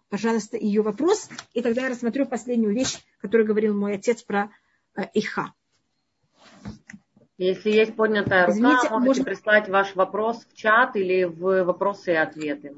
[0.08, 4.50] пожалуйста, ее вопрос, и тогда я рассмотрю последнюю вещь, которую говорил мой отец про
[4.96, 5.52] э, Иха.
[7.40, 9.24] Если есть поднятая рука, Извините, можете можно...
[9.24, 12.74] прислать ваш вопрос в чат или в вопросы и ответы.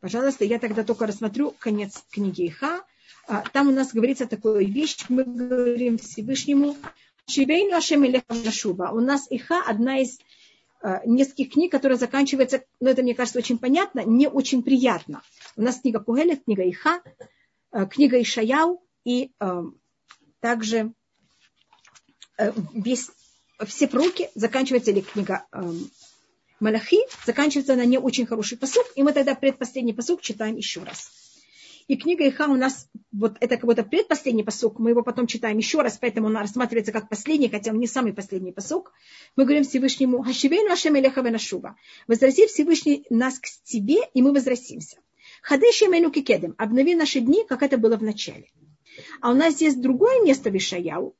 [0.00, 2.82] Пожалуйста, я тогда только рассмотрю конец книги Иха.
[3.28, 6.74] А, там у нас говорится такая вещь, мы говорим Всевышнему,
[7.28, 8.06] Шивейну Ашем
[8.50, 8.84] Шуба.
[8.84, 10.18] У нас Иха одна из
[10.82, 15.20] э, нескольких книг, которая заканчивается, ну это мне кажется очень понятно, не очень приятно.
[15.56, 17.02] У нас книга Кугелет, книга Иха,
[17.70, 19.62] э, книга Ишаяу и э,
[20.40, 20.94] также
[22.38, 23.10] э, весь,
[23.66, 25.72] все пророки заканчивается или книга э,
[26.60, 31.10] Малахи, заканчивается на не очень хороший посук, и мы тогда предпоследний посук читаем еще раз.
[31.88, 35.58] И книга Иха у нас, вот это как будто предпоследний посук, мы его потом читаем
[35.58, 38.92] еще раз, поэтому он рассматривается как последний, хотя он не самый последний посук.
[39.36, 41.76] Мы говорим Всевышнему, Хашивейну Ашем Элеха Венашува,
[42.06, 44.98] возврати Всевышний нас к тебе, и мы возвратимся.
[45.42, 48.48] Хадеши Мену Кикедем, обнови наши дни, как это было в начале.
[49.20, 51.16] А у нас есть другое место в Ишаяу,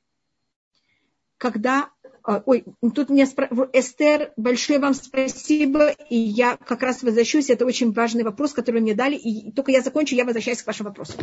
[1.43, 1.91] когда
[2.23, 2.65] а, ой,
[2.95, 3.49] тут мне спро...
[3.73, 8.95] Эстер, большое вам спасибо, и я как раз возвращусь, это очень важный вопрос, который мне
[8.95, 11.15] дали, и только я закончу, я возвращаюсь к вашему вопросу.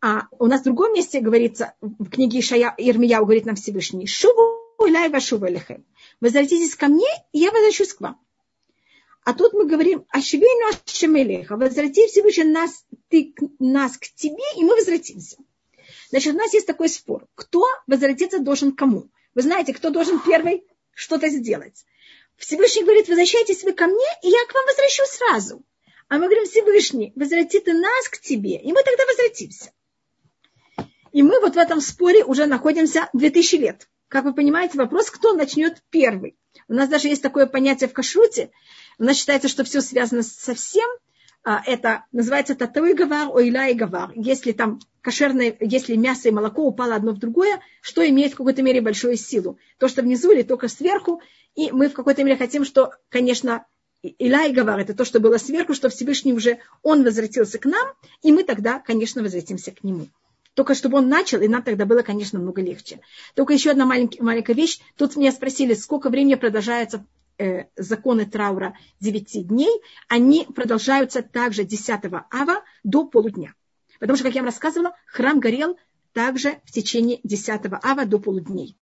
[0.00, 4.86] А у нас в другом месте говорится, в книге Ишая, Ирмияу говорит нам Всевышний, «Шуву
[4.86, 5.84] иляй вашува лехем».
[6.20, 8.20] Возвратитесь ко мне, и я возвращусь к вам.
[9.24, 14.76] А тут мы говорим, «Ашвейну ашемелеха», возврати Всевышний нас, ты, нас к тебе, и мы
[14.76, 15.36] возвратимся.
[16.12, 17.26] Значит, у нас есть такой спор.
[17.34, 19.08] Кто возвратиться должен кому?
[19.34, 21.86] Вы знаете, кто должен первый что-то сделать.
[22.36, 25.64] Всевышний говорит, возвращайтесь вы ко мне, и я к вам возвращу сразу.
[26.08, 29.72] А мы говорим, Всевышний, возврати ты нас к тебе, и мы тогда возвратимся.
[31.12, 33.88] И мы вот в этом споре уже находимся 2000 лет.
[34.08, 36.36] Как вы понимаете, вопрос, кто начнет первый.
[36.68, 38.50] У нас даже есть такое понятие в кашруте.
[38.98, 40.90] У нас считается, что все связано со всем–
[41.44, 44.12] это называется татуй гавар, ойла и гавар.
[44.14, 48.62] Если там кошерное, если мясо и молоко упало одно в другое, что имеет в какой-то
[48.62, 49.58] мере большую силу?
[49.78, 51.20] То, что внизу или только сверху.
[51.54, 53.66] И мы в какой-то мере хотим, что, конечно,
[54.02, 57.86] Иля и Гавар, это то, что было сверху, что Всевышний уже, он возвратился к нам,
[58.22, 60.08] и мы тогда, конечно, возвратимся к нему.
[60.54, 63.00] Только чтобы он начал, и нам тогда было, конечно, много легче.
[63.34, 64.80] Только еще одна маленькая, маленькая вещь.
[64.96, 67.06] Тут меня спросили, сколько времени продолжается
[67.42, 73.54] э, законы траура 9 дней, они продолжаются также 10 ава до полудня.
[73.98, 75.78] Потому что, как я вам рассказывала, храм горел
[76.12, 78.70] также в течение 10 ава до полудней.